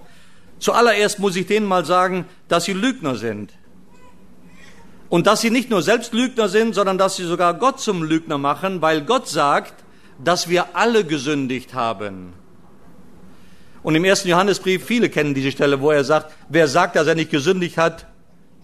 Zuallererst 0.59 1.19
muss 1.19 1.37
ich 1.37 1.47
denen 1.47 1.67
mal 1.67 1.85
sagen, 1.85 2.27
dass 2.49 2.65
sie 2.65 2.73
Lügner 2.73 3.17
sind. 3.17 3.53
Und 5.09 5.27
dass 5.27 5.41
sie 5.41 5.51
nicht 5.51 5.71
nur 5.71 5.83
selbst 5.83 6.13
Lügner 6.13 6.49
sind, 6.49 6.75
sondern 6.75 6.99
dass 6.99 7.17
sie 7.17 7.25
sogar 7.25 7.55
Gott 7.55 7.81
zum 7.81 8.03
Lügner 8.03 8.39
machen, 8.39 8.81
weil 8.81 9.03
Gott 9.03 9.29
sagt, 9.29 9.75
dass 10.23 10.49
wir 10.49 10.77
alle 10.77 11.05
gesündigt 11.05 11.75
haben. 11.75 12.33
Und 13.83 13.95
im 13.95 14.05
ersten 14.05 14.29
Johannesbrief, 14.29 14.85
viele 14.85 15.11
kennen 15.11 15.35
diese 15.35 15.51
Stelle, 15.51 15.81
wo 15.81 15.91
er 15.91 16.05
sagt, 16.05 16.33
wer 16.49 16.69
sagt, 16.69 16.97
dass 16.97 17.07
er 17.07 17.15
nicht 17.15 17.31
gesündigt 17.31 17.77
hat, 17.77 18.07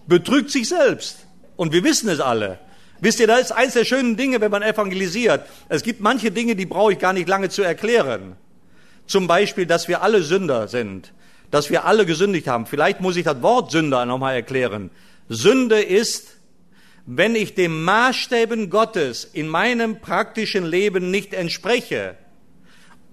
betrügt 0.07 0.49
sich 0.49 0.69
selbst. 0.69 1.27
Und 1.55 1.73
wir 1.73 1.83
wissen 1.83 2.07
es 2.09 2.19
alle. 2.19 2.59
Wisst 3.01 3.19
ihr, 3.19 3.27
das 3.27 3.41
ist 3.41 3.51
eines 3.51 3.73
der 3.73 3.85
schönen 3.85 4.17
Dinge, 4.17 4.41
wenn 4.41 4.51
man 4.51 4.61
evangelisiert. 4.61 5.45
Es 5.69 5.83
gibt 5.83 6.01
manche 6.01 6.31
Dinge, 6.31 6.55
die 6.55 6.65
brauche 6.65 6.93
ich 6.93 6.99
gar 6.99 7.13
nicht 7.13 7.27
lange 7.27 7.49
zu 7.49 7.61
erklären. 7.61 8.35
Zum 9.07 9.27
Beispiel, 9.27 9.65
dass 9.65 9.87
wir 9.87 10.01
alle 10.01 10.21
Sünder 10.21 10.67
sind, 10.67 11.13
dass 11.51 11.69
wir 11.69 11.85
alle 11.85 12.05
gesündigt 12.05 12.47
haben. 12.47 12.65
Vielleicht 12.65 13.01
muss 13.01 13.15
ich 13.15 13.23
das 13.23 13.41
Wort 13.41 13.71
Sünder 13.71 14.05
nochmal 14.05 14.35
erklären. 14.35 14.89
Sünde 15.29 15.81
ist, 15.81 16.38
wenn 17.05 17.35
ich 17.35 17.55
dem 17.55 17.83
Maßstäben 17.83 18.69
Gottes 18.69 19.25
in 19.25 19.47
meinem 19.47 19.99
praktischen 19.99 20.65
Leben 20.65 21.11
nicht 21.11 21.33
entspreche. 21.33 22.15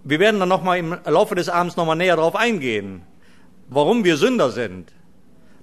Wir 0.05 0.21
werden 0.21 0.41
dann 0.41 0.49
nochmal 0.49 0.79
im 0.79 0.97
Laufe 1.05 1.35
des 1.35 1.49
Abends 1.49 1.77
nochmal 1.77 1.97
näher 1.97 2.17
darauf 2.17 2.37
eingehen, 2.37 3.03
warum 3.69 4.05
wir 4.05 4.17
Sünder 4.17 4.51
sind. 4.51 4.93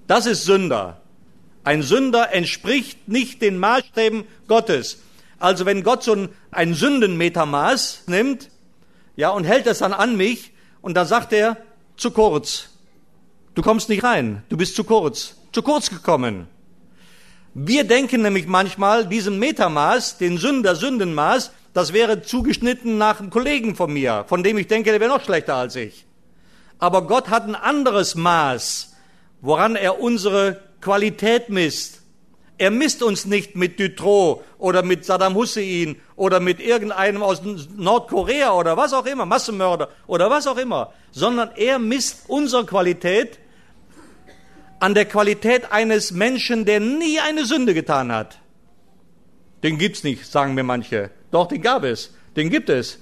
Das 0.07 0.25
ist 0.25 0.43
Sünder. 0.43 1.01
Ein 1.63 1.81
Sünder 1.81 2.33
entspricht 2.33 3.07
nicht 3.07 3.41
den 3.41 3.57
Maßstäben 3.57 4.25
Gottes. 4.47 5.01
Also 5.39 5.65
wenn 5.65 5.83
Gott 5.83 6.03
so 6.03 6.13
ein, 6.13 6.29
ein 6.51 6.73
Sündenmetermaß 6.73 8.03
nimmt, 8.07 8.49
ja, 9.15 9.29
und 9.29 9.43
hält 9.43 9.67
es 9.67 9.79
dann 9.79 9.93
an 9.93 10.17
mich, 10.17 10.51
und 10.81 10.95
dann 10.95 11.07
sagt 11.07 11.31
er, 11.31 11.57
zu 11.95 12.11
kurz. 12.11 12.69
Du 13.55 13.61
kommst 13.61 13.89
nicht 13.89 14.03
rein. 14.03 14.43
Du 14.49 14.57
bist 14.57 14.75
zu 14.75 14.83
kurz. 14.83 15.37
Zu 15.51 15.61
kurz 15.61 15.89
gekommen. 15.89 16.47
Wir 17.55 17.83
denken 17.83 18.23
nämlich 18.23 18.47
manchmal, 18.47 19.05
diesen 19.05 19.37
Metermaß, 19.37 20.17
den 20.17 20.39
Sünder, 20.39 20.75
Sündenmaß, 20.75 21.51
das 21.73 21.93
wäre 21.93 22.23
zugeschnitten 22.23 22.97
nach 22.97 23.19
einem 23.19 23.29
Kollegen 23.29 23.75
von 23.75 23.93
mir, 23.93 24.25
von 24.27 24.43
dem 24.43 24.57
ich 24.57 24.67
denke, 24.67 24.89
der 24.89 24.99
wäre 24.99 25.11
noch 25.11 25.23
schlechter 25.23 25.55
als 25.55 25.75
ich. 25.75 26.05
Aber 26.79 27.03
Gott 27.03 27.29
hat 27.29 27.47
ein 27.47 27.55
anderes 27.55 28.15
Maß, 28.15 28.95
woran 29.41 29.75
er 29.75 29.99
unsere 29.99 30.61
Qualität 30.81 31.49
misst. 31.49 32.01
Er 32.57 32.71
misst 32.71 33.03
uns 33.03 33.25
nicht 33.25 33.55
mit 33.55 33.79
Dutroux 33.79 34.41
oder 34.57 34.81
mit 34.81 35.05
Saddam 35.05 35.35
Hussein 35.35 35.97
oder 36.15 36.39
mit 36.39 36.59
irgendeinem 36.59 37.21
aus 37.21 37.41
Nordkorea 37.75 38.53
oder 38.53 38.77
was 38.77 38.93
auch 38.93 39.05
immer, 39.05 39.25
Massenmörder 39.25 39.89
oder 40.07 40.29
was 40.29 40.47
auch 40.47 40.57
immer, 40.57 40.91
sondern 41.11 41.51
er 41.55 41.77
misst 41.77 42.23
unsere 42.29 42.65
Qualität 42.65 43.39
an 44.83 44.93
der 44.93 45.05
Qualität 45.05 45.71
eines 45.71 46.11
Menschen, 46.11 46.65
der 46.65 46.81
nie 46.81 47.17
eine 47.17 47.45
Sünde 47.45 47.73
getan 47.73 48.11
hat. 48.11 48.39
Den 49.63 49.77
gibt's 49.77 50.03
nicht, 50.03 50.25
sagen 50.25 50.55
mir 50.55 50.63
manche. 50.63 51.09
Doch, 51.31 51.47
den 51.47 51.61
gab 51.61 51.85
es. 51.85 52.13
Den 52.35 52.49
gibt 52.49 52.69
es. 52.69 52.99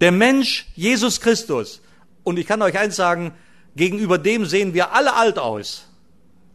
Der 0.00 0.12
Mensch 0.12 0.66
Jesus 0.76 1.20
Christus. 1.20 1.82
Und 2.22 2.38
ich 2.38 2.46
kann 2.46 2.62
euch 2.62 2.78
eins 2.78 2.94
sagen, 2.94 3.32
gegenüber 3.74 4.16
dem 4.16 4.44
sehen 4.44 4.74
wir 4.74 4.92
alle 4.92 5.14
alt 5.16 5.40
aus. 5.40 5.88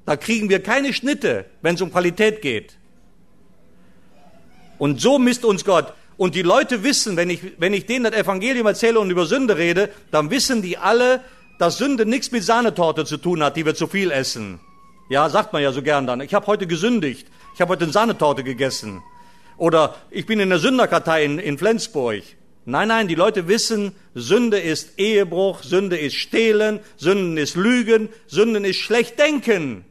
Da 0.06 0.15
kriegen 0.15 0.48
wir 0.48 0.63
keine 0.63 0.94
Schnitte, 0.94 1.44
wenn 1.62 1.76
es 1.76 1.82
um 1.82 1.92
Qualität 1.92 2.42
geht. 2.42 2.78
Und 4.78 5.02
so 5.02 5.20
misst 5.20 5.44
uns 5.44 5.65
Gott. 5.65 5.92
Und 6.15 6.36
die 6.36 6.42
Leute 6.42 6.84
wissen, 6.84 7.18
wenn 7.18 7.30
ich, 7.30 7.42
wenn 7.58 7.74
ich 7.74 7.86
denen 7.86 8.06
das 8.06 8.13
Evangelium 8.13 8.68
erzähle 8.68 9.02
und 9.02 9.10
über 9.10 9.26
Sünde 9.26 9.58
rede, 9.58 9.89
dann 10.10 10.30
wissen 10.32 10.62
die 10.62 10.78
alle, 10.78 11.22
dass 11.58 11.78
Sünde 11.78 12.06
nichts 12.06 12.32
mit 12.32 12.46
Sahnetorte 12.46 13.04
zu 13.04 13.18
tun 13.18 13.44
hat, 13.44 13.58
die 13.58 13.65
wir 13.65 13.76
zu 13.76 13.86
viel 13.86 14.10
essen. 14.12 14.62
Ja, 15.10 15.28
sagt 15.28 15.54
man 15.54 15.63
ja 15.63 15.72
so 15.72 15.82
gern 15.82 16.06
dann. 16.06 16.22
Ich 16.22 16.36
habe 16.36 16.45
heute 16.45 16.67
gesündigt. 16.67 17.28
Ich 17.56 17.62
habe 17.62 17.72
heute 17.72 17.84
eine 17.84 17.93
Sahnetorte 17.93 18.43
gegessen. 18.43 19.02
Oder 19.58 19.95
ich 20.12 20.28
bin 20.28 20.39
in 20.39 20.50
der 20.50 20.60
Sünderkartei 20.60 21.26
in, 21.26 21.39
in 21.39 21.58
Flensburg. 21.58 22.24
Nein, 22.65 22.89
nein, 22.89 23.08
die 23.08 23.15
Leute 23.15 23.48
wissen, 23.48 23.93
Sünde 24.13 24.60
ist 24.60 25.00
Ehebruch, 25.00 25.63
Sünde 25.63 25.98
ist 25.98 26.15
Stehlen, 26.15 26.80
Sünden 26.98 27.38
ist 27.38 27.56
Lügen, 27.56 28.10
Sünden 28.28 28.63
ist 28.63 28.78
schlecht 28.78 29.17
denken. 29.17 29.84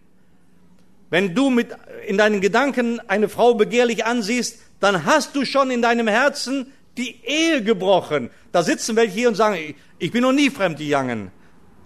Wenn 1.11 1.35
du 1.35 1.51
mit 1.51 1.75
in 2.07 2.17
deinen 2.17 2.41
Gedanken 2.41 3.01
eine 3.09 3.29
Frau 3.29 3.55
begehrlich 3.55 4.05
ansiehst, 4.05 4.61
dann 4.79 5.05
hast 5.05 5.35
du 5.35 5.45
schon 5.45 5.73
in 5.73 5.83
deinem 5.83 6.07
Herzen 6.07 6.73
die 6.97 7.17
Ehe 7.25 7.65
gebrochen. 7.65 8.31
Da 8.53 8.63
sitzen 8.63 8.95
welche 8.95 9.15
hier 9.15 9.29
und 9.29 9.35
sagen, 9.35 9.75
ich 9.99 10.13
bin 10.13 10.23
noch 10.23 10.33
nie 10.33 10.51
fremd 10.51 10.79
gegangen. 10.79 11.33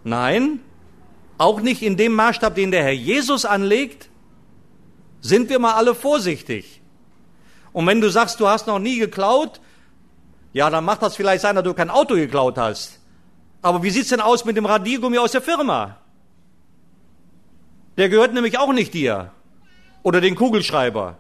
Nein, 0.05 0.61
auch 1.42 1.61
nicht 1.61 1.83
in 1.83 1.96
dem 1.96 2.14
Maßstab, 2.14 2.55
den 2.55 2.70
der 2.70 2.85
Herr 2.85 2.92
Jesus 2.92 3.44
anlegt, 3.44 4.09
sind 5.20 5.50
wir 5.50 5.59
mal 5.59 5.74
alle 5.74 5.94
vorsichtig. 5.94 6.81
Und 7.72 7.87
wenn 7.87 8.00
du 8.00 8.11
sagst, 8.11 8.38
du 8.38 8.46
hast 8.46 8.66
noch 8.66 8.78
nie 8.78 8.98
geklaut, 8.98 9.61
ja, 10.52 10.70
dann 10.70 10.85
macht 10.85 11.02
das 11.02 11.16
vielleicht 11.16 11.42
sein, 11.42 11.57
dass 11.57 11.64
du 11.64 11.74
kein 11.74 11.90
Auto 11.90 12.14
geklaut 12.14 12.59
hast. 12.59 13.00
Aber 13.61 13.83
wie 13.83 13.90
sieht's 13.90 14.11
denn 14.11 14.20
aus 14.20 14.44
mit 14.44 14.57
dem 14.57 14.66
Radiergummi 14.66 15.18
aus 15.18 15.33
der 15.33 15.42
Firma? 15.42 15.96
Der 17.96 18.09
gehört 18.09 18.35
nämlich 18.35 18.59
auch 18.59 18.72
nicht 18.72 18.94
dir. 18.94 19.33
Oder 20.02 20.20
den 20.20 20.35
Kugelschreiber. 20.35 21.18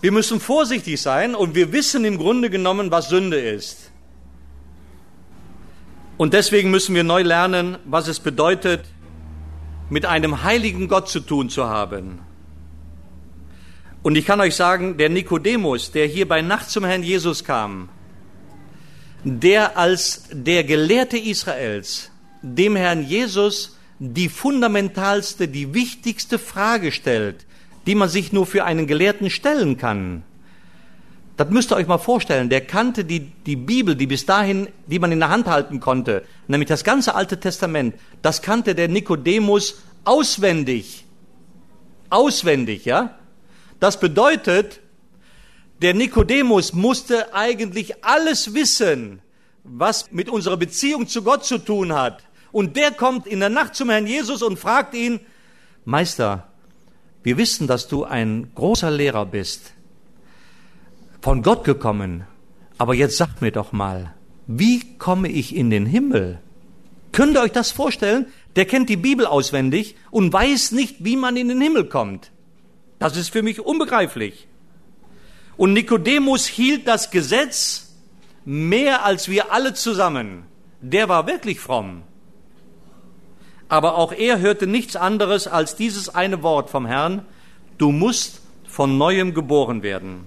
Wir 0.00 0.12
müssen 0.12 0.40
vorsichtig 0.40 1.00
sein 1.00 1.34
und 1.34 1.54
wir 1.54 1.72
wissen 1.72 2.04
im 2.04 2.16
Grunde 2.16 2.48
genommen, 2.48 2.90
was 2.90 3.08
Sünde 3.08 3.40
ist. 3.40 3.89
Und 6.20 6.34
deswegen 6.34 6.70
müssen 6.70 6.94
wir 6.94 7.02
neu 7.02 7.22
lernen, 7.22 7.78
was 7.86 8.06
es 8.06 8.20
bedeutet, 8.20 8.84
mit 9.88 10.04
einem 10.04 10.42
heiligen 10.42 10.86
Gott 10.86 11.08
zu 11.08 11.20
tun 11.20 11.48
zu 11.48 11.64
haben. 11.64 12.18
Und 14.02 14.16
ich 14.16 14.26
kann 14.26 14.38
euch 14.42 14.54
sagen, 14.54 14.98
der 14.98 15.08
Nikodemus, 15.08 15.92
der 15.92 16.06
hier 16.06 16.28
bei 16.28 16.42
Nacht 16.42 16.68
zum 16.68 16.84
Herrn 16.84 17.02
Jesus 17.02 17.42
kam, 17.42 17.88
der 19.24 19.78
als 19.78 20.24
der 20.30 20.62
Gelehrte 20.64 21.16
Israels 21.16 22.10
dem 22.42 22.76
Herrn 22.76 23.02
Jesus 23.02 23.78
die 23.98 24.28
fundamentalste, 24.28 25.48
die 25.48 25.72
wichtigste 25.72 26.38
Frage 26.38 26.92
stellt, 26.92 27.46
die 27.86 27.94
man 27.94 28.10
sich 28.10 28.30
nur 28.30 28.44
für 28.44 28.66
einen 28.66 28.86
Gelehrten 28.86 29.30
stellen 29.30 29.78
kann. 29.78 30.24
Das 31.36 31.48
müsst 31.48 31.72
ihr 31.72 31.76
euch 31.76 31.86
mal 31.86 31.98
vorstellen. 31.98 32.50
Der 32.50 32.60
kannte 32.60 33.04
die, 33.04 33.20
die 33.20 33.56
Bibel, 33.56 33.94
die 33.96 34.06
bis 34.06 34.26
dahin, 34.26 34.68
die 34.86 34.98
man 34.98 35.12
in 35.12 35.20
der 35.20 35.30
Hand 35.30 35.46
halten 35.46 35.80
konnte, 35.80 36.22
nämlich 36.48 36.68
das 36.68 36.84
ganze 36.84 37.14
Alte 37.14 37.40
Testament, 37.40 37.94
das 38.22 38.42
kannte 38.42 38.74
der 38.74 38.88
Nikodemus 38.88 39.82
auswendig. 40.04 41.06
Auswendig, 42.10 42.84
ja? 42.84 43.18
Das 43.78 43.98
bedeutet, 43.98 44.80
der 45.80 45.94
Nikodemus 45.94 46.74
musste 46.74 47.32
eigentlich 47.34 48.04
alles 48.04 48.52
wissen, 48.52 49.22
was 49.64 50.12
mit 50.12 50.28
unserer 50.28 50.58
Beziehung 50.58 51.08
zu 51.08 51.22
Gott 51.22 51.44
zu 51.44 51.58
tun 51.58 51.94
hat. 51.94 52.22
Und 52.52 52.76
der 52.76 52.90
kommt 52.90 53.26
in 53.26 53.40
der 53.40 53.48
Nacht 53.48 53.74
zum 53.74 53.88
Herrn 53.88 54.06
Jesus 54.06 54.42
und 54.42 54.58
fragt 54.58 54.94
ihn, 54.94 55.20
Meister, 55.84 56.48
wir 57.22 57.36
wissen, 57.36 57.66
dass 57.66 57.88
du 57.88 58.04
ein 58.04 58.50
großer 58.54 58.90
Lehrer 58.90 59.24
bist, 59.24 59.72
von 61.20 61.42
Gott 61.42 61.64
gekommen, 61.64 62.24
aber 62.78 62.94
jetzt 62.94 63.16
sag 63.16 63.40
mir 63.42 63.52
doch 63.52 63.72
mal, 63.72 64.14
wie 64.46 64.96
komme 64.98 65.28
ich 65.28 65.54
in 65.54 65.70
den 65.70 65.86
Himmel? 65.86 66.40
Könnt 67.12 67.36
ihr 67.36 67.42
euch 67.42 67.52
das 67.52 67.72
vorstellen? 67.72 68.26
Der 68.56 68.64
kennt 68.64 68.88
die 68.88 68.96
Bibel 68.96 69.26
auswendig 69.26 69.96
und 70.10 70.32
weiß 70.32 70.72
nicht, 70.72 71.04
wie 71.04 71.16
man 71.16 71.36
in 71.36 71.48
den 71.48 71.60
Himmel 71.60 71.84
kommt. 71.84 72.30
Das 72.98 73.16
ist 73.16 73.30
für 73.30 73.42
mich 73.42 73.60
unbegreiflich. 73.60 74.48
Und 75.56 75.74
Nikodemus 75.74 76.46
hielt 76.46 76.88
das 76.88 77.10
Gesetz 77.10 77.94
mehr 78.44 79.04
als 79.04 79.28
wir 79.28 79.52
alle 79.52 79.74
zusammen. 79.74 80.44
Der 80.80 81.08
war 81.08 81.26
wirklich 81.26 81.60
fromm. 81.60 82.02
Aber 83.68 83.96
auch 83.96 84.12
er 84.12 84.40
hörte 84.40 84.66
nichts 84.66 84.96
anderes 84.96 85.46
als 85.46 85.76
dieses 85.76 86.08
eine 86.08 86.42
Wort 86.42 86.70
vom 86.70 86.86
Herrn, 86.86 87.26
du 87.78 87.92
musst 87.92 88.40
von 88.66 88.98
neuem 88.98 89.34
geboren 89.34 89.82
werden. 89.82 90.26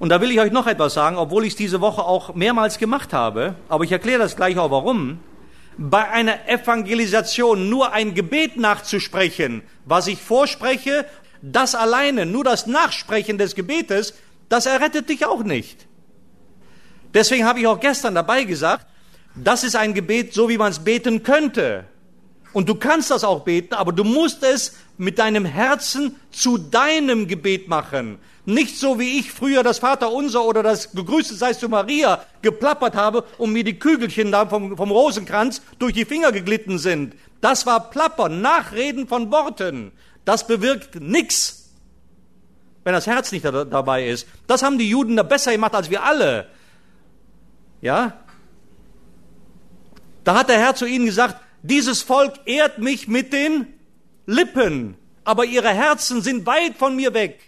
Und 0.00 0.08
da 0.08 0.22
will 0.22 0.30
ich 0.30 0.40
euch 0.40 0.50
noch 0.50 0.66
etwas 0.66 0.94
sagen, 0.94 1.18
obwohl 1.18 1.44
ich 1.44 1.52
es 1.52 1.56
diese 1.56 1.82
Woche 1.82 2.02
auch 2.02 2.34
mehrmals 2.34 2.78
gemacht 2.78 3.12
habe, 3.12 3.54
aber 3.68 3.84
ich 3.84 3.92
erkläre 3.92 4.18
das 4.18 4.34
gleich 4.34 4.56
auch 4.56 4.70
warum. 4.70 5.20
Bei 5.76 6.08
einer 6.08 6.48
Evangelisation 6.48 7.68
nur 7.68 7.92
ein 7.92 8.14
Gebet 8.14 8.56
nachzusprechen, 8.56 9.62
was 9.84 10.06
ich 10.06 10.18
vorspreche, 10.18 11.04
das 11.42 11.74
alleine, 11.74 12.24
nur 12.24 12.44
das 12.44 12.66
Nachsprechen 12.66 13.36
des 13.36 13.54
Gebetes, 13.54 14.14
das 14.48 14.64
errettet 14.64 15.10
dich 15.10 15.26
auch 15.26 15.44
nicht. 15.44 15.86
Deswegen 17.12 17.44
habe 17.44 17.60
ich 17.60 17.66
auch 17.66 17.78
gestern 17.78 18.14
dabei 18.14 18.44
gesagt, 18.44 18.86
das 19.34 19.64
ist 19.64 19.76
ein 19.76 19.92
Gebet, 19.92 20.32
so 20.32 20.48
wie 20.48 20.56
man 20.56 20.70
es 20.70 20.78
beten 20.78 21.22
könnte. 21.22 21.84
Und 22.52 22.68
du 22.68 22.74
kannst 22.74 23.10
das 23.10 23.24
auch 23.24 23.40
beten, 23.40 23.74
aber 23.74 23.92
du 23.92 24.04
musst 24.04 24.42
es 24.42 24.74
mit 24.98 25.18
deinem 25.18 25.44
Herzen 25.44 26.16
zu 26.30 26.58
deinem 26.58 27.28
Gebet 27.28 27.68
machen. 27.68 28.18
Nicht 28.44 28.78
so 28.78 28.98
wie 28.98 29.18
ich 29.18 29.30
früher 29.30 29.62
das 29.62 29.78
Vaterunser 29.78 30.44
oder 30.44 30.62
das 30.62 30.92
Gegrüßet 30.92 31.38
seist 31.38 31.62
du 31.62 31.68
Maria 31.68 32.24
geplappert 32.42 32.96
habe 32.96 33.24
und 33.38 33.52
mir 33.52 33.64
die 33.64 33.78
Kügelchen 33.78 34.32
da 34.32 34.46
vom, 34.46 34.76
vom 34.76 34.90
Rosenkranz 34.90 35.62
durch 35.78 35.92
die 35.92 36.04
Finger 36.04 36.32
geglitten 36.32 36.78
sind. 36.78 37.14
Das 37.40 37.66
war 37.66 37.90
Plappern, 37.90 38.40
Nachreden 38.40 39.06
von 39.06 39.30
Worten. 39.30 39.92
Das 40.24 40.46
bewirkt 40.46 41.00
nichts, 41.00 41.70
wenn 42.84 42.92
das 42.92 43.06
Herz 43.06 43.30
nicht 43.30 43.44
da, 43.44 43.64
dabei 43.64 44.08
ist. 44.08 44.26
Das 44.46 44.62
haben 44.62 44.78
die 44.78 44.88
Juden 44.88 45.16
da 45.16 45.22
besser 45.22 45.52
gemacht 45.52 45.74
als 45.74 45.90
wir 45.90 46.02
alle. 46.02 46.48
Ja? 47.80 48.14
Da 50.24 50.34
hat 50.34 50.48
der 50.48 50.58
Herr 50.58 50.74
zu 50.74 50.86
ihnen 50.86 51.06
gesagt, 51.06 51.36
dieses 51.62 52.02
Volk 52.02 52.34
ehrt 52.46 52.78
mich 52.78 53.08
mit 53.08 53.32
den 53.32 53.66
Lippen, 54.26 54.96
aber 55.24 55.44
ihre 55.44 55.68
Herzen 55.68 56.22
sind 56.22 56.46
weit 56.46 56.76
von 56.76 56.96
mir 56.96 57.14
weg. 57.14 57.40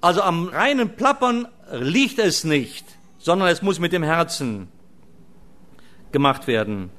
Also 0.00 0.22
am 0.22 0.48
reinen 0.48 0.96
Plappern 0.96 1.48
liegt 1.72 2.18
es 2.18 2.44
nicht, 2.44 2.84
sondern 3.18 3.48
es 3.48 3.62
muss 3.62 3.78
mit 3.80 3.92
dem 3.92 4.02
Herzen 4.02 4.68
gemacht 6.12 6.46
werden. 6.46 6.90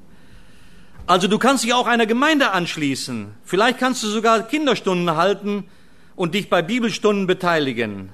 Also 1.06 1.26
du 1.26 1.38
kannst 1.38 1.64
dich 1.64 1.74
auch 1.74 1.86
einer 1.86 2.06
Gemeinde 2.06 2.52
anschließen. 2.52 3.34
Vielleicht 3.42 3.78
kannst 3.78 4.02
du 4.02 4.08
sogar 4.08 4.42
Kinderstunden 4.42 5.16
halten 5.16 5.64
und 6.14 6.34
dich 6.34 6.50
bei 6.50 6.62
Bibelstunden 6.62 7.26
beteiligen. 7.26 8.12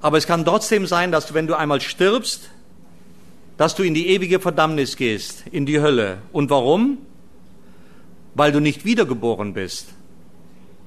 Aber 0.00 0.18
es 0.18 0.26
kann 0.26 0.44
trotzdem 0.44 0.86
sein, 0.86 1.12
dass 1.12 1.26
du, 1.26 1.34
wenn 1.34 1.46
du 1.46 1.54
einmal 1.56 1.80
stirbst, 1.80 2.50
dass 3.62 3.76
du 3.76 3.84
in 3.84 3.94
die 3.94 4.08
ewige 4.08 4.40
Verdammnis 4.40 4.96
gehst, 4.96 5.44
in 5.52 5.66
die 5.66 5.80
Hölle. 5.80 6.20
Und 6.32 6.50
warum? 6.50 6.98
Weil 8.34 8.50
du 8.50 8.58
nicht 8.58 8.84
wiedergeboren 8.84 9.54
bist. 9.54 9.86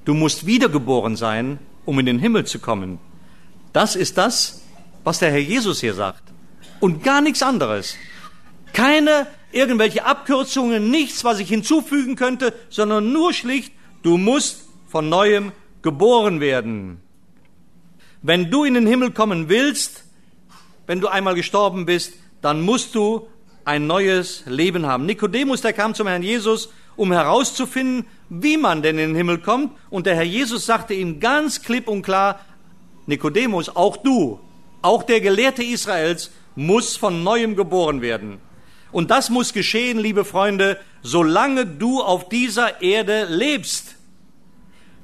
Du 0.04 0.14
musst 0.14 0.46
wiedergeboren 0.46 1.16
sein, 1.16 1.60
um 1.86 1.98
in 2.00 2.06
den 2.06 2.20
Himmel 2.20 2.46
zu 2.46 2.60
kommen. 2.60 3.00
Das 3.72 3.96
ist 3.96 4.18
das, 4.18 4.62
was 5.06 5.20
der 5.20 5.32
Herr 5.32 5.40
Jesus 5.40 5.80
hier 5.80 5.94
sagt. 5.94 6.22
Und 6.82 7.02
gar 7.02 7.22
nichts 7.22 7.42
anderes. 7.42 7.96
Keine 8.74 9.28
irgendwelche 9.54 10.04
Abkürzungen, 10.04 10.92
nichts, 10.92 11.24
was 11.24 11.40
ich 11.40 11.48
hinzufügen 11.48 12.18
könnte, 12.18 12.54
sondern 12.70 13.14
nur 13.14 13.32
schlicht, 13.32 13.72
du 14.04 14.18
musst 14.18 14.68
von 14.90 15.08
neuem 15.08 15.54
geboren 15.82 16.42
werden. 16.42 17.00
Wenn 18.22 18.52
du 18.52 18.66
in 18.66 18.74
den 18.74 18.86
Himmel 18.86 19.12
kommen 19.12 19.48
willst, 19.48 20.04
wenn 20.88 21.00
du 21.00 21.08
einmal 21.08 21.36
gestorben 21.36 21.86
bist, 21.86 22.16
dann 22.46 22.62
musst 22.62 22.94
du 22.94 23.28
ein 23.66 23.88
neues 23.88 24.44
Leben 24.46 24.86
haben. 24.86 25.08
Nikodemus, 25.08 25.62
der 25.62 25.74
kam 25.74 25.96
zum 25.96 26.06
Herrn 26.06 26.22
Jesus, 26.22 26.70
um 26.96 27.12
herauszufinden, 27.12 28.06
wie 28.30 28.56
man 28.56 28.84
denn 28.84 29.00
in 29.00 29.10
den 29.10 29.16
Himmel 29.16 29.40
kommt. 29.40 29.72
Und 29.90 30.06
der 30.06 30.16
Herr 30.16 30.24
Jesus 30.24 30.68
sagte 30.68 30.94
ihm 30.94 31.20
ganz 31.20 31.64
klipp 31.64 31.88
und 31.88 32.04
klar, 32.04 32.40
Nikodemus, 33.08 33.76
auch 33.76 33.98
du, 33.98 34.40
auch 34.84 35.02
der 35.02 35.22
Gelehrte 35.22 35.64
Israels, 35.64 36.30
muss 36.56 36.96
von 36.96 37.24
neuem 37.24 37.56
geboren 37.56 38.02
werden. 38.02 38.38
Und 38.92 39.10
das 39.10 39.32
muss 39.32 39.52
geschehen, 39.52 39.98
liebe 39.98 40.24
Freunde, 40.24 40.78
solange 41.02 41.66
du 41.66 42.04
auf 42.04 42.30
dieser 42.30 42.84
Erde 42.84 43.26
lebst. 43.26 43.96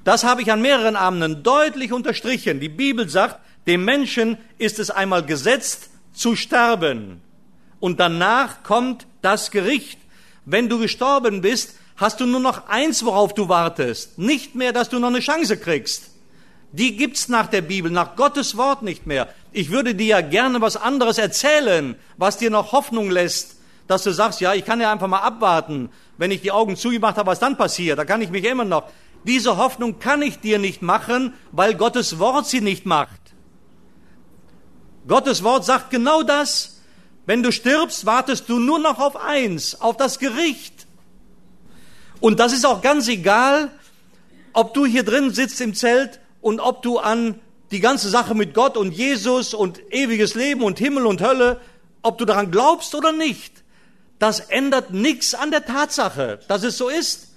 Das 0.03 0.23
habe 0.23 0.43
ich 0.43 0.51
an 0.51 0.61
mehreren 0.61 0.95
Abenden 0.95 1.41
deutlich 1.41 1.91
unterstrichen. 1.91 2.59
Die 2.59 2.69
Bibel 2.69 3.09
sagt, 3.09 3.39
dem 3.65 3.83
Menschen 3.83 4.37
ist 4.59 4.77
es 4.77 4.91
einmal 4.91 5.25
gesetzt 5.25 5.89
zu 6.13 6.35
sterben. 6.35 7.21
Und 7.81 7.99
danach 7.99 8.63
kommt 8.63 9.05
das 9.21 9.51
Gericht. 9.51 9.99
Wenn 10.45 10.69
du 10.69 10.79
gestorben 10.79 11.41
bist, 11.41 11.75
hast 11.97 12.21
du 12.21 12.25
nur 12.25 12.39
noch 12.39 12.69
eins, 12.69 13.03
worauf 13.03 13.33
du 13.33 13.49
wartest. 13.49 14.17
Nicht 14.17 14.55
mehr, 14.55 14.71
dass 14.71 14.87
du 14.87 14.99
noch 14.99 15.09
eine 15.09 15.19
Chance 15.19 15.57
kriegst. 15.57 16.11
Die 16.71 16.95
gibt's 16.95 17.27
nach 17.27 17.47
der 17.47 17.61
Bibel, 17.61 17.91
nach 17.91 18.15
Gottes 18.15 18.55
Wort 18.55 18.81
nicht 18.81 19.05
mehr. 19.05 19.27
Ich 19.51 19.71
würde 19.71 19.93
dir 19.93 20.05
ja 20.05 20.21
gerne 20.21 20.61
was 20.61 20.77
anderes 20.77 21.17
erzählen, 21.17 21.95
was 22.17 22.37
dir 22.37 22.49
noch 22.49 22.71
Hoffnung 22.71 23.09
lässt, 23.09 23.57
dass 23.87 24.03
du 24.03 24.11
sagst, 24.11 24.39
ja, 24.39 24.53
ich 24.53 24.63
kann 24.63 24.79
ja 24.79 24.91
einfach 24.91 25.07
mal 25.07 25.19
abwarten, 25.19 25.89
wenn 26.17 26.31
ich 26.31 26.41
die 26.41 26.51
Augen 26.51 26.77
zugemacht 26.77 27.17
habe, 27.17 27.31
was 27.31 27.39
dann 27.39 27.57
passiert. 27.57 27.99
Da 27.99 28.05
kann 28.05 28.21
ich 28.21 28.29
mich 28.29 28.45
immer 28.45 28.63
noch. 28.63 28.83
Diese 29.25 29.57
Hoffnung 29.57 29.99
kann 29.99 30.21
ich 30.21 30.39
dir 30.39 30.59
nicht 30.59 30.81
machen, 30.81 31.33
weil 31.51 31.75
Gottes 31.75 32.19
Wort 32.19 32.47
sie 32.47 32.61
nicht 32.61 32.85
macht. 32.85 33.19
Gottes 35.07 35.43
Wort 35.43 35.65
sagt 35.65 35.89
genau 35.89 36.23
das. 36.23 36.80
Wenn 37.25 37.43
du 37.43 37.51
stirbst, 37.51 38.05
wartest 38.05 38.49
du 38.49 38.59
nur 38.59 38.79
noch 38.79 38.99
auf 38.99 39.15
eins, 39.15 39.79
auf 39.79 39.97
das 39.97 40.19
Gericht. 40.19 40.87
Und 42.19 42.39
das 42.39 42.53
ist 42.53 42.65
auch 42.65 42.81
ganz 42.81 43.07
egal, 43.07 43.71
ob 44.53 44.73
du 44.73 44.85
hier 44.85 45.03
drin 45.03 45.31
sitzt 45.31 45.61
im 45.61 45.73
Zelt 45.73 46.19
und 46.41 46.59
ob 46.59 46.81
du 46.81 46.99
an 46.99 47.39
die 47.71 47.79
ganze 47.79 48.09
Sache 48.09 48.35
mit 48.35 48.53
Gott 48.53 48.75
und 48.75 48.91
Jesus 48.91 49.53
und 49.53 49.81
ewiges 49.91 50.35
Leben 50.35 50.61
und 50.63 50.77
Himmel 50.79 51.05
und 51.05 51.21
Hölle, 51.21 51.61
ob 52.01 52.17
du 52.17 52.25
daran 52.25 52.51
glaubst 52.51 52.93
oder 52.95 53.11
nicht. 53.11 53.63
Das 54.19 54.39
ändert 54.39 54.91
nichts 54.91 55.33
an 55.33 55.51
der 55.51 55.65
Tatsache, 55.65 56.39
dass 56.47 56.63
es 56.63 56.77
so 56.77 56.89
ist. 56.89 57.29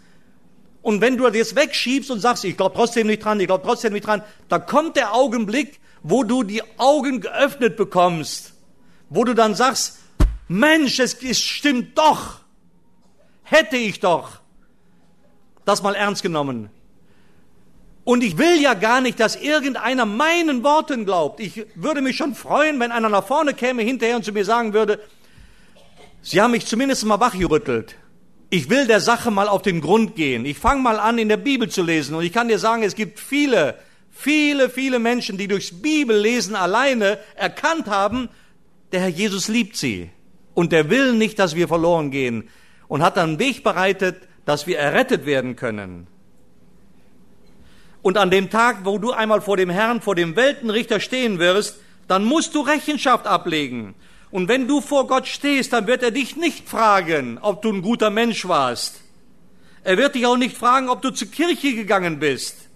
Und 0.83 1.01
wenn 1.01 1.17
du 1.17 1.25
das 1.25 1.35
jetzt 1.35 1.57
wegschiebst 1.57 2.11
und 2.11 2.21
sagst, 2.21 2.45
ich 2.45 2.57
glaube 2.57 2.75
trotzdem 2.75 3.07
nicht 3.07 3.25
dran, 3.25 3.41
ich 3.41 3.47
glaube 3.47 3.65
trotzdem 3.65 3.93
nicht 3.93 4.07
dran, 4.07 4.23
da 4.49 4.59
kommt 4.59 4.97
der 4.97 5.15
Augenblick, 5.15 5.81
wo 6.03 6.25
du 6.25 6.43
die 6.43 6.63
Augen 6.77 7.23
geöffnet 7.23 7.77
bekommst, 7.77 8.54
wo 9.15 9.25
du 9.25 9.35
dann 9.35 9.55
sagst, 9.55 9.99
Mensch, 10.49 10.99
es, 10.99 11.23
es 11.23 11.41
stimmt 11.41 11.97
doch, 11.97 12.41
hätte 13.43 13.77
ich 13.77 14.01
doch 14.01 14.41
das 15.65 15.83
mal 15.83 15.95
ernst 15.95 16.23
genommen. 16.23 16.69
Und 18.05 18.23
ich 18.23 18.37
will 18.37 18.61
ja 18.61 18.75
gar 18.75 19.01
nicht, 19.01 19.19
dass 19.19 19.35
irgendeiner 19.35 20.05
meinen 20.05 20.63
Worten 20.63 21.07
glaubt. 21.07 21.41
Ich 21.41 21.65
würde 21.75 22.03
mich 22.03 22.19
schon 22.19 22.35
freuen, 22.35 22.79
wenn 22.79 22.93
einer 22.93 23.09
nach 23.09 23.27
vorne 23.27 23.55
käme 23.55 23.83
hinterher 23.83 24.17
und 24.17 24.25
zu 24.25 24.33
mir 24.33 24.45
sagen 24.45 24.75
würde, 24.75 25.01
Sie 26.27 26.41
haben 26.41 26.53
mich 26.53 26.65
zumindest 26.65 27.05
mal 27.05 27.21
wachgerüttelt. 27.21 27.97
Ich 28.49 28.71
will 28.71 28.87
der 28.87 29.01
Sache 29.01 29.31
mal 29.31 29.47
auf 29.47 29.61
den 29.61 29.83
Grund 29.83 30.17
gehen. 30.17 30.47
Ich 30.47 30.59
fange 30.59 30.81
mal 30.81 30.99
an, 30.99 31.19
in 31.19 31.29
der 31.29 31.37
Bibel 31.37 31.69
zu 31.69 31.83
lesen. 31.83 32.15
Und 32.15 32.25
ich 32.25 32.33
kann 32.33 32.49
dir 32.49 32.59
sagen, 32.59 32.83
es 32.83 32.95
gibt 32.95 33.21
viele, 33.21 33.79
viele, 34.11 34.71
viele 34.71 34.99
Menschen, 34.99 35.37
die 35.37 35.49
durchs 35.49 35.83
Bibellesen 35.83 36.57
alleine 36.57 37.19
erkannt 37.37 37.89
haben, 37.89 38.31
der 38.95 39.03
Herr 39.03 39.09
Jesus 39.09 39.49
liebt 39.49 39.77
sie. 39.77 40.11
Und 40.55 40.71
der 40.73 40.89
will 40.89 41.15
nicht, 41.15 41.39
dass 41.41 41.57
wir 41.57 41.67
verloren 41.67 42.11
gehen. 42.13 42.49
Und 42.87 43.03
hat 43.03 43.19
einen 43.19 43.41
Weg 43.41 43.65
bereitet, 43.65 44.29
dass 44.45 44.67
wir 44.67 44.79
errettet 44.79 45.27
werden 45.27 45.57
können. 45.57 46.07
Und 48.03 48.19
an 48.19 48.31
dem 48.31 48.51
Tag, 48.51 48.85
wo 48.85 48.99
du 48.99 49.11
einmal 49.13 49.41
vor 49.41 49.57
dem 49.57 49.71
Herrn, 49.71 50.01
vor 50.01 50.15
dem 50.15 50.37
Weltenrichter 50.37 51.01
stehen 51.01 51.39
wirst, 51.39 51.81
dann 52.07 52.25
musst 52.25 52.55
du 52.55 52.61
Rechenschaft 52.61 53.27
ablegen. 53.27 53.95
Und 54.31 54.49
wenn 54.49 54.69
du 54.69 54.81
vor 54.81 55.07
Gott 55.07 55.27
stehst, 55.27 55.73
dann 55.73 55.87
wird 55.87 56.03
er 56.03 56.11
dich 56.11 56.37
nicht 56.37 56.69
fragen, 56.69 57.39
ob 57.41 57.63
du 57.63 57.73
ein 57.73 57.83
guter 57.83 58.11
Mensch 58.11 58.47
warst. 58.47 59.01
Er 59.83 59.97
wird 59.97 60.15
dich 60.15 60.27
auch 60.27 60.37
nicht 60.37 60.57
fragen, 60.57 60.89
ob 60.89 61.03
du 61.03 61.11
zur 61.11 61.31
Kirche 61.31 61.75
gegangen 61.75 62.21
bist. 62.21 62.69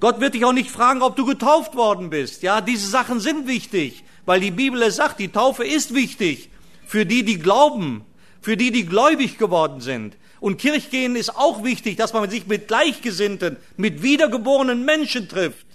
Gott 0.00 0.20
wird 0.20 0.34
dich 0.34 0.44
auch 0.44 0.52
nicht 0.52 0.70
fragen, 0.70 1.02
ob 1.02 1.14
du 1.14 1.26
getauft 1.26 1.76
worden 1.76 2.10
bist. 2.10 2.42
Ja, 2.42 2.60
diese 2.60 2.88
Sachen 2.88 3.20
sind 3.20 3.46
wichtig, 3.46 4.02
weil 4.26 4.40
die 4.40 4.50
Bibel 4.50 4.82
es 4.82 4.96
sagt, 4.96 5.18
die 5.18 5.28
Taufe 5.28 5.64
ist 5.64 5.94
wichtig 5.94 6.50
für 6.86 7.06
die, 7.06 7.24
die 7.24 7.38
glauben, 7.38 8.04
für 8.40 8.56
die, 8.56 8.70
die 8.70 8.86
gläubig 8.86 9.38
geworden 9.38 9.80
sind. 9.80 10.16
Und 10.40 10.58
Kirchgehen 10.58 11.14
ist 11.14 11.36
auch 11.36 11.62
wichtig, 11.62 11.96
dass 11.96 12.12
man 12.12 12.28
sich 12.28 12.46
mit 12.46 12.68
Gleichgesinnten, 12.68 13.56
mit 13.76 14.02
wiedergeborenen 14.02 14.84
Menschen 14.84 15.28
trifft. 15.28 15.66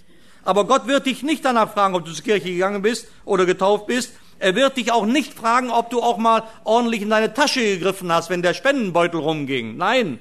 Aber 0.44 0.66
Gott 0.66 0.86
wird 0.86 1.06
dich 1.06 1.22
nicht 1.22 1.44
danach 1.44 1.72
fragen, 1.72 1.94
ob 1.94 2.04
du 2.04 2.12
zur 2.12 2.24
Kirche 2.24 2.50
gegangen 2.50 2.82
bist 2.82 3.08
oder 3.24 3.46
getauft 3.46 3.86
bist. 3.86 4.12
Er 4.38 4.54
wird 4.54 4.76
dich 4.76 4.92
auch 4.92 5.06
nicht 5.06 5.34
fragen, 5.34 5.70
ob 5.70 5.90
du 5.90 6.00
auch 6.00 6.18
mal 6.18 6.44
ordentlich 6.64 7.02
in 7.02 7.10
deine 7.10 7.34
Tasche 7.34 7.60
gegriffen 7.60 8.12
hast, 8.12 8.30
wenn 8.30 8.42
der 8.42 8.54
Spendenbeutel 8.54 9.20
rumging. 9.20 9.76
Nein. 9.76 10.18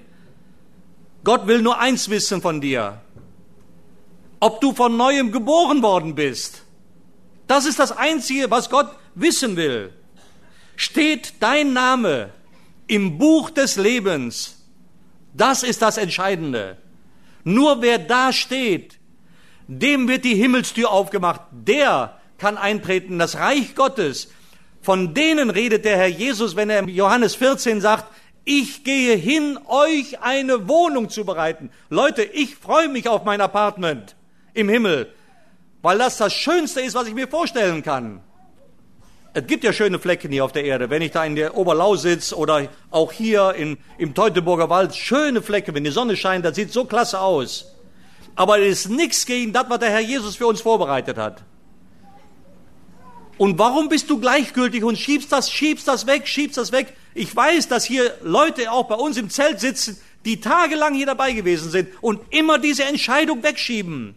Gott 1.24 1.46
will 1.46 1.62
nur 1.62 1.80
eins 1.80 2.10
wissen 2.10 2.42
von 2.42 2.62
dir. 2.62 3.02
Ob 4.40 4.62
du 4.62 4.74
von 4.74 4.98
neuem 4.98 5.32
geboren 5.32 5.82
worden 5.84 6.16
bist. 6.16 6.64
Das 7.48 7.66
ist 7.66 7.80
das 7.80 7.92
Einzige, 7.92 8.52
was 8.52 8.70
Gott 8.70 8.90
wissen 9.16 9.56
will. 9.56 9.94
Steht 10.76 11.36
dein 11.40 11.74
Name 11.74 12.30
im 12.88 13.18
Buch 13.18 13.50
des 13.50 13.78
Lebens. 13.78 14.64
Das 15.34 15.64
ist 15.64 15.82
das 15.82 15.98
Entscheidende. 15.98 16.78
Nur 17.44 17.82
wer 17.82 17.98
da 17.98 18.34
steht, 18.34 19.00
dem 19.68 20.08
wird 20.08 20.26
die 20.26 20.36
Himmelstür 20.36 20.92
aufgemacht. 20.92 21.42
Der 21.52 22.20
kann 22.38 22.58
eintreten 22.58 23.14
in 23.14 23.20
das 23.20 23.38
Reich 23.38 23.76
Gottes. 23.76 24.30
Von 24.82 25.14
denen 25.14 25.50
redet 25.50 25.86
der 25.86 25.98
Herr 25.98 26.08
Jesus, 26.08 26.56
wenn 26.56 26.70
er 26.70 26.80
in 26.80 26.90
Johannes 26.90 27.36
14 27.36 27.82
sagt, 27.82 28.06
ich 28.46 28.86
gehe 28.86 29.16
hin, 29.16 29.60
euch 29.68 30.22
eine 30.22 30.70
Wohnung 30.70 31.10
zu 31.10 31.26
bereiten. 31.26 31.70
Leute, 31.90 32.24
ich 32.24 32.56
freue 32.56 32.88
mich 32.88 33.10
auf 33.10 33.26
mein 33.26 33.42
Apartment 33.42 34.16
im 34.54 34.70
Himmel, 34.70 35.12
weil 35.82 35.98
das 35.98 36.18
das 36.18 36.34
Schönste 36.34 36.82
ist, 36.82 36.96
was 36.96 37.08
ich 37.08 37.14
mir 37.14 37.28
vorstellen 37.28 37.84
kann. 37.84 38.22
Es 39.34 39.46
gibt 39.46 39.64
ja 39.64 39.72
schöne 39.72 40.00
Flecken 40.00 40.32
hier 40.32 40.44
auf 40.44 40.52
der 40.52 40.64
Erde. 40.64 40.90
Wenn 40.90 41.04
ich 41.04 41.12
da 41.12 41.24
in 41.24 41.36
der 41.36 41.56
Oberlausitz 41.56 42.34
oder 42.34 42.70
auch 42.90 43.12
hier 43.12 43.54
in, 43.54 43.78
im 44.00 44.16
Teutoburger 44.16 44.70
Wald, 44.70 44.96
schöne 44.96 45.44
Flecken, 45.44 45.76
wenn 45.76 45.84
die 45.84 45.92
Sonne 45.92 46.16
scheint, 46.16 46.44
das 46.44 46.56
sieht 46.56 46.74
so 46.74 46.86
klasse 46.86 47.20
aus. 47.20 47.76
Aber 48.36 48.60
es 48.60 48.86
ist 48.86 48.90
nichts 48.90 49.26
gegen 49.26 49.54
das, 49.54 49.66
was 49.70 49.80
der 49.80 49.92
Herr 49.92 50.00
Jesus 50.00 50.36
für 50.36 50.48
uns 50.48 50.62
vorbereitet 50.62 51.18
hat. 51.18 51.44
Und 53.38 53.60
warum 53.60 53.90
bist 53.90 54.10
du 54.10 54.20
gleichgültig 54.20 54.84
und 54.84 54.98
schiebst 54.98 55.32
das, 55.32 55.52
schiebst 55.52 55.88
das 55.88 56.08
weg, 56.08 56.28
schiebst 56.28 56.58
das 56.58 56.72
weg? 56.72 56.94
Ich 57.14 57.36
weiß, 57.36 57.68
dass 57.68 57.86
hier 57.86 58.16
Leute 58.24 58.72
auch 58.72 58.88
bei 58.88 58.96
uns 58.96 59.18
im 59.18 59.30
Zelt 59.30 59.60
sitzen, 59.60 60.00
die 60.26 60.42
tagelang 60.42 60.96
hier 60.96 61.06
dabei 61.06 61.34
gewesen 61.34 61.70
sind 61.70 61.90
und 62.02 62.22
immer 62.32 62.58
diese 62.58 62.86
Entscheidung 62.86 63.44
wegschieben. 63.44 64.16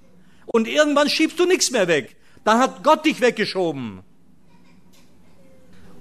Und 0.52 0.66
irgendwann 0.66 1.08
schiebst 1.08 1.38
du 1.38 1.46
nichts 1.46 1.70
mehr 1.70 1.88
weg. 1.88 2.16
Dann 2.44 2.58
hat 2.58 2.82
Gott 2.82 3.04
dich 3.04 3.20
weggeschoben. 3.20 4.02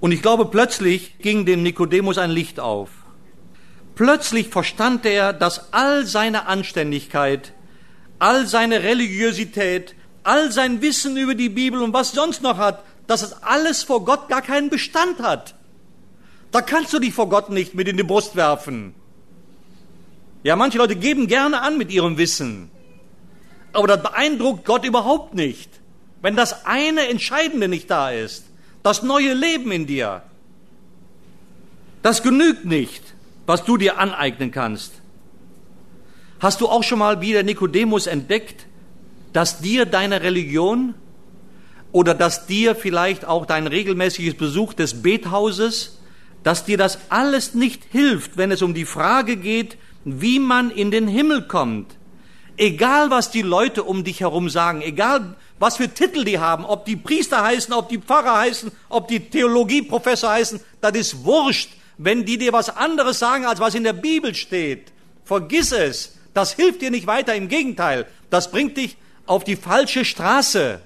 Und 0.00 0.12
ich 0.12 0.22
glaube, 0.22 0.46
plötzlich 0.46 1.18
ging 1.18 1.44
dem 1.44 1.62
Nikodemus 1.62 2.18
ein 2.18 2.30
Licht 2.30 2.58
auf. 2.58 2.90
Plötzlich 3.94 4.48
verstand 4.48 5.04
er, 5.04 5.32
dass 5.32 5.72
all 5.72 6.06
seine 6.06 6.46
Anständigkeit, 6.46 7.52
all 8.18 8.46
seine 8.46 8.82
Religiosität, 8.82 9.94
all 10.22 10.50
sein 10.52 10.80
Wissen 10.80 11.16
über 11.16 11.34
die 11.34 11.50
Bibel 11.50 11.82
und 11.82 11.92
was 11.92 12.12
sonst 12.12 12.42
noch 12.42 12.56
hat, 12.56 12.82
dass 13.06 13.22
es 13.22 13.42
alles 13.42 13.82
vor 13.82 14.04
Gott 14.04 14.28
gar 14.28 14.42
keinen 14.42 14.70
Bestand 14.70 15.20
hat. 15.20 15.54
Da 16.50 16.62
kannst 16.62 16.92
du 16.92 16.98
dich 16.98 17.12
vor 17.12 17.28
Gott 17.28 17.50
nicht 17.50 17.74
mit 17.74 17.88
in 17.88 17.96
die 17.96 18.02
Brust 18.02 18.36
werfen. 18.36 18.94
Ja, 20.42 20.56
manche 20.56 20.78
Leute 20.78 20.96
geben 20.96 21.26
gerne 21.26 21.60
an 21.60 21.76
mit 21.76 21.92
ihrem 21.92 22.16
Wissen. 22.16 22.70
Aber 23.72 23.86
das 23.86 24.02
beeindruckt 24.02 24.64
Gott 24.64 24.84
überhaupt 24.84 25.34
nicht, 25.34 25.70
wenn 26.22 26.36
das 26.36 26.66
eine 26.66 27.08
Entscheidende 27.08 27.68
nicht 27.68 27.90
da 27.90 28.10
ist 28.10 28.44
das 28.82 29.02
neue 29.02 29.34
Leben 29.34 29.70
in 29.72 29.86
dir. 29.86 30.22
Das 32.02 32.22
genügt 32.22 32.64
nicht, 32.64 33.02
was 33.46 33.64
du 33.64 33.76
dir 33.76 33.98
aneignen 33.98 34.50
kannst. 34.50 34.92
Hast 36.40 36.60
du 36.60 36.68
auch 36.68 36.82
schon 36.82 36.98
mal 36.98 37.20
wie 37.20 37.32
der 37.32 37.42
Nikodemus 37.42 38.06
entdeckt, 38.06 38.66
dass 39.32 39.60
dir 39.60 39.84
deine 39.84 40.22
Religion 40.22 40.94
oder 41.92 42.14
dass 42.14 42.46
dir 42.46 42.74
vielleicht 42.74 43.26
auch 43.26 43.44
dein 43.44 43.66
regelmäßiges 43.66 44.34
Besuch 44.34 44.72
des 44.72 45.02
Bethauses, 45.02 45.98
dass 46.42 46.64
dir 46.64 46.78
das 46.78 46.98
alles 47.10 47.52
nicht 47.54 47.84
hilft, 47.90 48.38
wenn 48.38 48.50
es 48.50 48.62
um 48.62 48.72
die 48.72 48.86
Frage 48.86 49.36
geht, 49.36 49.76
wie 50.04 50.38
man 50.38 50.70
in 50.70 50.90
den 50.90 51.06
Himmel 51.06 51.42
kommt. 51.42 51.94
Egal, 52.60 53.10
was 53.10 53.30
die 53.30 53.40
Leute 53.40 53.84
um 53.84 54.04
dich 54.04 54.20
herum 54.20 54.50
sagen, 54.50 54.82
egal, 54.82 55.34
was 55.58 55.78
für 55.78 55.88
Titel 55.88 56.24
die 56.24 56.40
haben, 56.40 56.66
ob 56.66 56.84
die 56.84 56.94
Priester 56.94 57.42
heißen, 57.42 57.72
ob 57.72 57.88
die 57.88 57.96
Pfarrer 57.96 58.36
heißen, 58.36 58.70
ob 58.90 59.08
die 59.08 59.30
Theologieprofessor 59.30 60.28
heißen, 60.28 60.60
das 60.82 60.92
ist 60.92 61.24
wurscht, 61.24 61.70
wenn 61.96 62.26
die 62.26 62.36
dir 62.36 62.52
was 62.52 62.76
anderes 62.76 63.18
sagen, 63.18 63.46
als 63.46 63.60
was 63.60 63.74
in 63.74 63.82
der 63.82 63.94
Bibel 63.94 64.34
steht. 64.34 64.92
Vergiss 65.24 65.72
es. 65.72 66.18
Das 66.34 66.52
hilft 66.52 66.82
dir 66.82 66.90
nicht 66.90 67.06
weiter. 67.06 67.34
Im 67.34 67.48
Gegenteil, 67.48 68.06
das 68.28 68.50
bringt 68.50 68.76
dich 68.76 68.98
auf 69.24 69.42
die 69.42 69.56
falsche 69.56 70.04
Straße. 70.04 70.82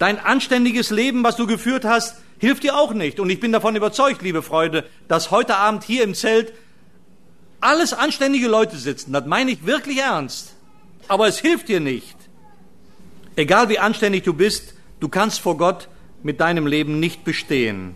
Dein 0.00 0.18
anständiges 0.18 0.90
Leben, 0.90 1.22
was 1.22 1.36
du 1.36 1.46
geführt 1.46 1.84
hast, 1.84 2.16
hilft 2.38 2.64
dir 2.64 2.76
auch 2.76 2.92
nicht. 2.92 3.20
Und 3.20 3.30
ich 3.30 3.38
bin 3.38 3.52
davon 3.52 3.76
überzeugt, 3.76 4.20
liebe 4.20 4.42
Freunde, 4.42 4.84
dass 5.06 5.30
heute 5.30 5.58
Abend 5.58 5.84
hier 5.84 6.02
im 6.02 6.16
Zelt 6.16 6.52
alles 7.60 7.92
anständige 7.92 8.48
Leute 8.48 8.76
sitzen. 8.78 9.12
Das 9.12 9.26
meine 9.26 9.52
ich 9.52 9.64
wirklich 9.64 9.98
ernst. 9.98 10.55
Aber 11.08 11.28
es 11.28 11.38
hilft 11.38 11.68
dir 11.68 11.80
nicht. 11.80 12.16
Egal 13.36 13.68
wie 13.68 13.78
anständig 13.78 14.24
du 14.24 14.32
bist, 14.32 14.74
du 15.00 15.08
kannst 15.08 15.40
vor 15.40 15.56
Gott 15.56 15.88
mit 16.22 16.40
deinem 16.40 16.66
Leben 16.66 16.98
nicht 17.00 17.24
bestehen. 17.24 17.94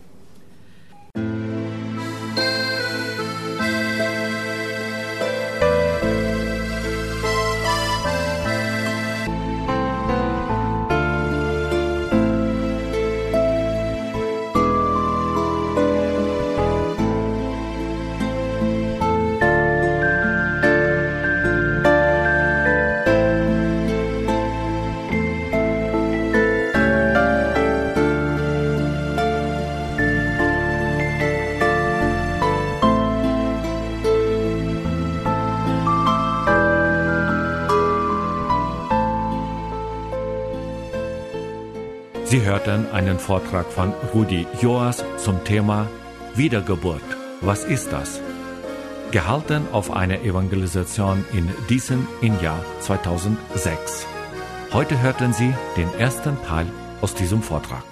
Hörten 42.71 42.91
einen 42.93 43.19
Vortrag 43.19 43.65
von 43.71 43.93
Rudi 44.13 44.47
Joas 44.61 45.03
zum 45.17 45.43
Thema 45.43 45.87
Wiedergeburt. 46.35 47.03
Was 47.41 47.65
ist 47.65 47.91
das? 47.91 48.21
Gehalten 49.11 49.63
auf 49.73 49.91
einer 49.91 50.21
Evangelisation 50.21 51.25
in 51.33 51.49
Diesen 51.69 52.07
im 52.21 52.39
Jahr 52.41 52.63
2006. 52.79 54.05
Heute 54.71 55.01
hörten 55.01 55.33
Sie 55.33 55.53
den 55.75 55.93
ersten 55.99 56.41
Teil 56.43 56.67
aus 57.01 57.13
diesem 57.13 57.41
Vortrag. 57.41 57.83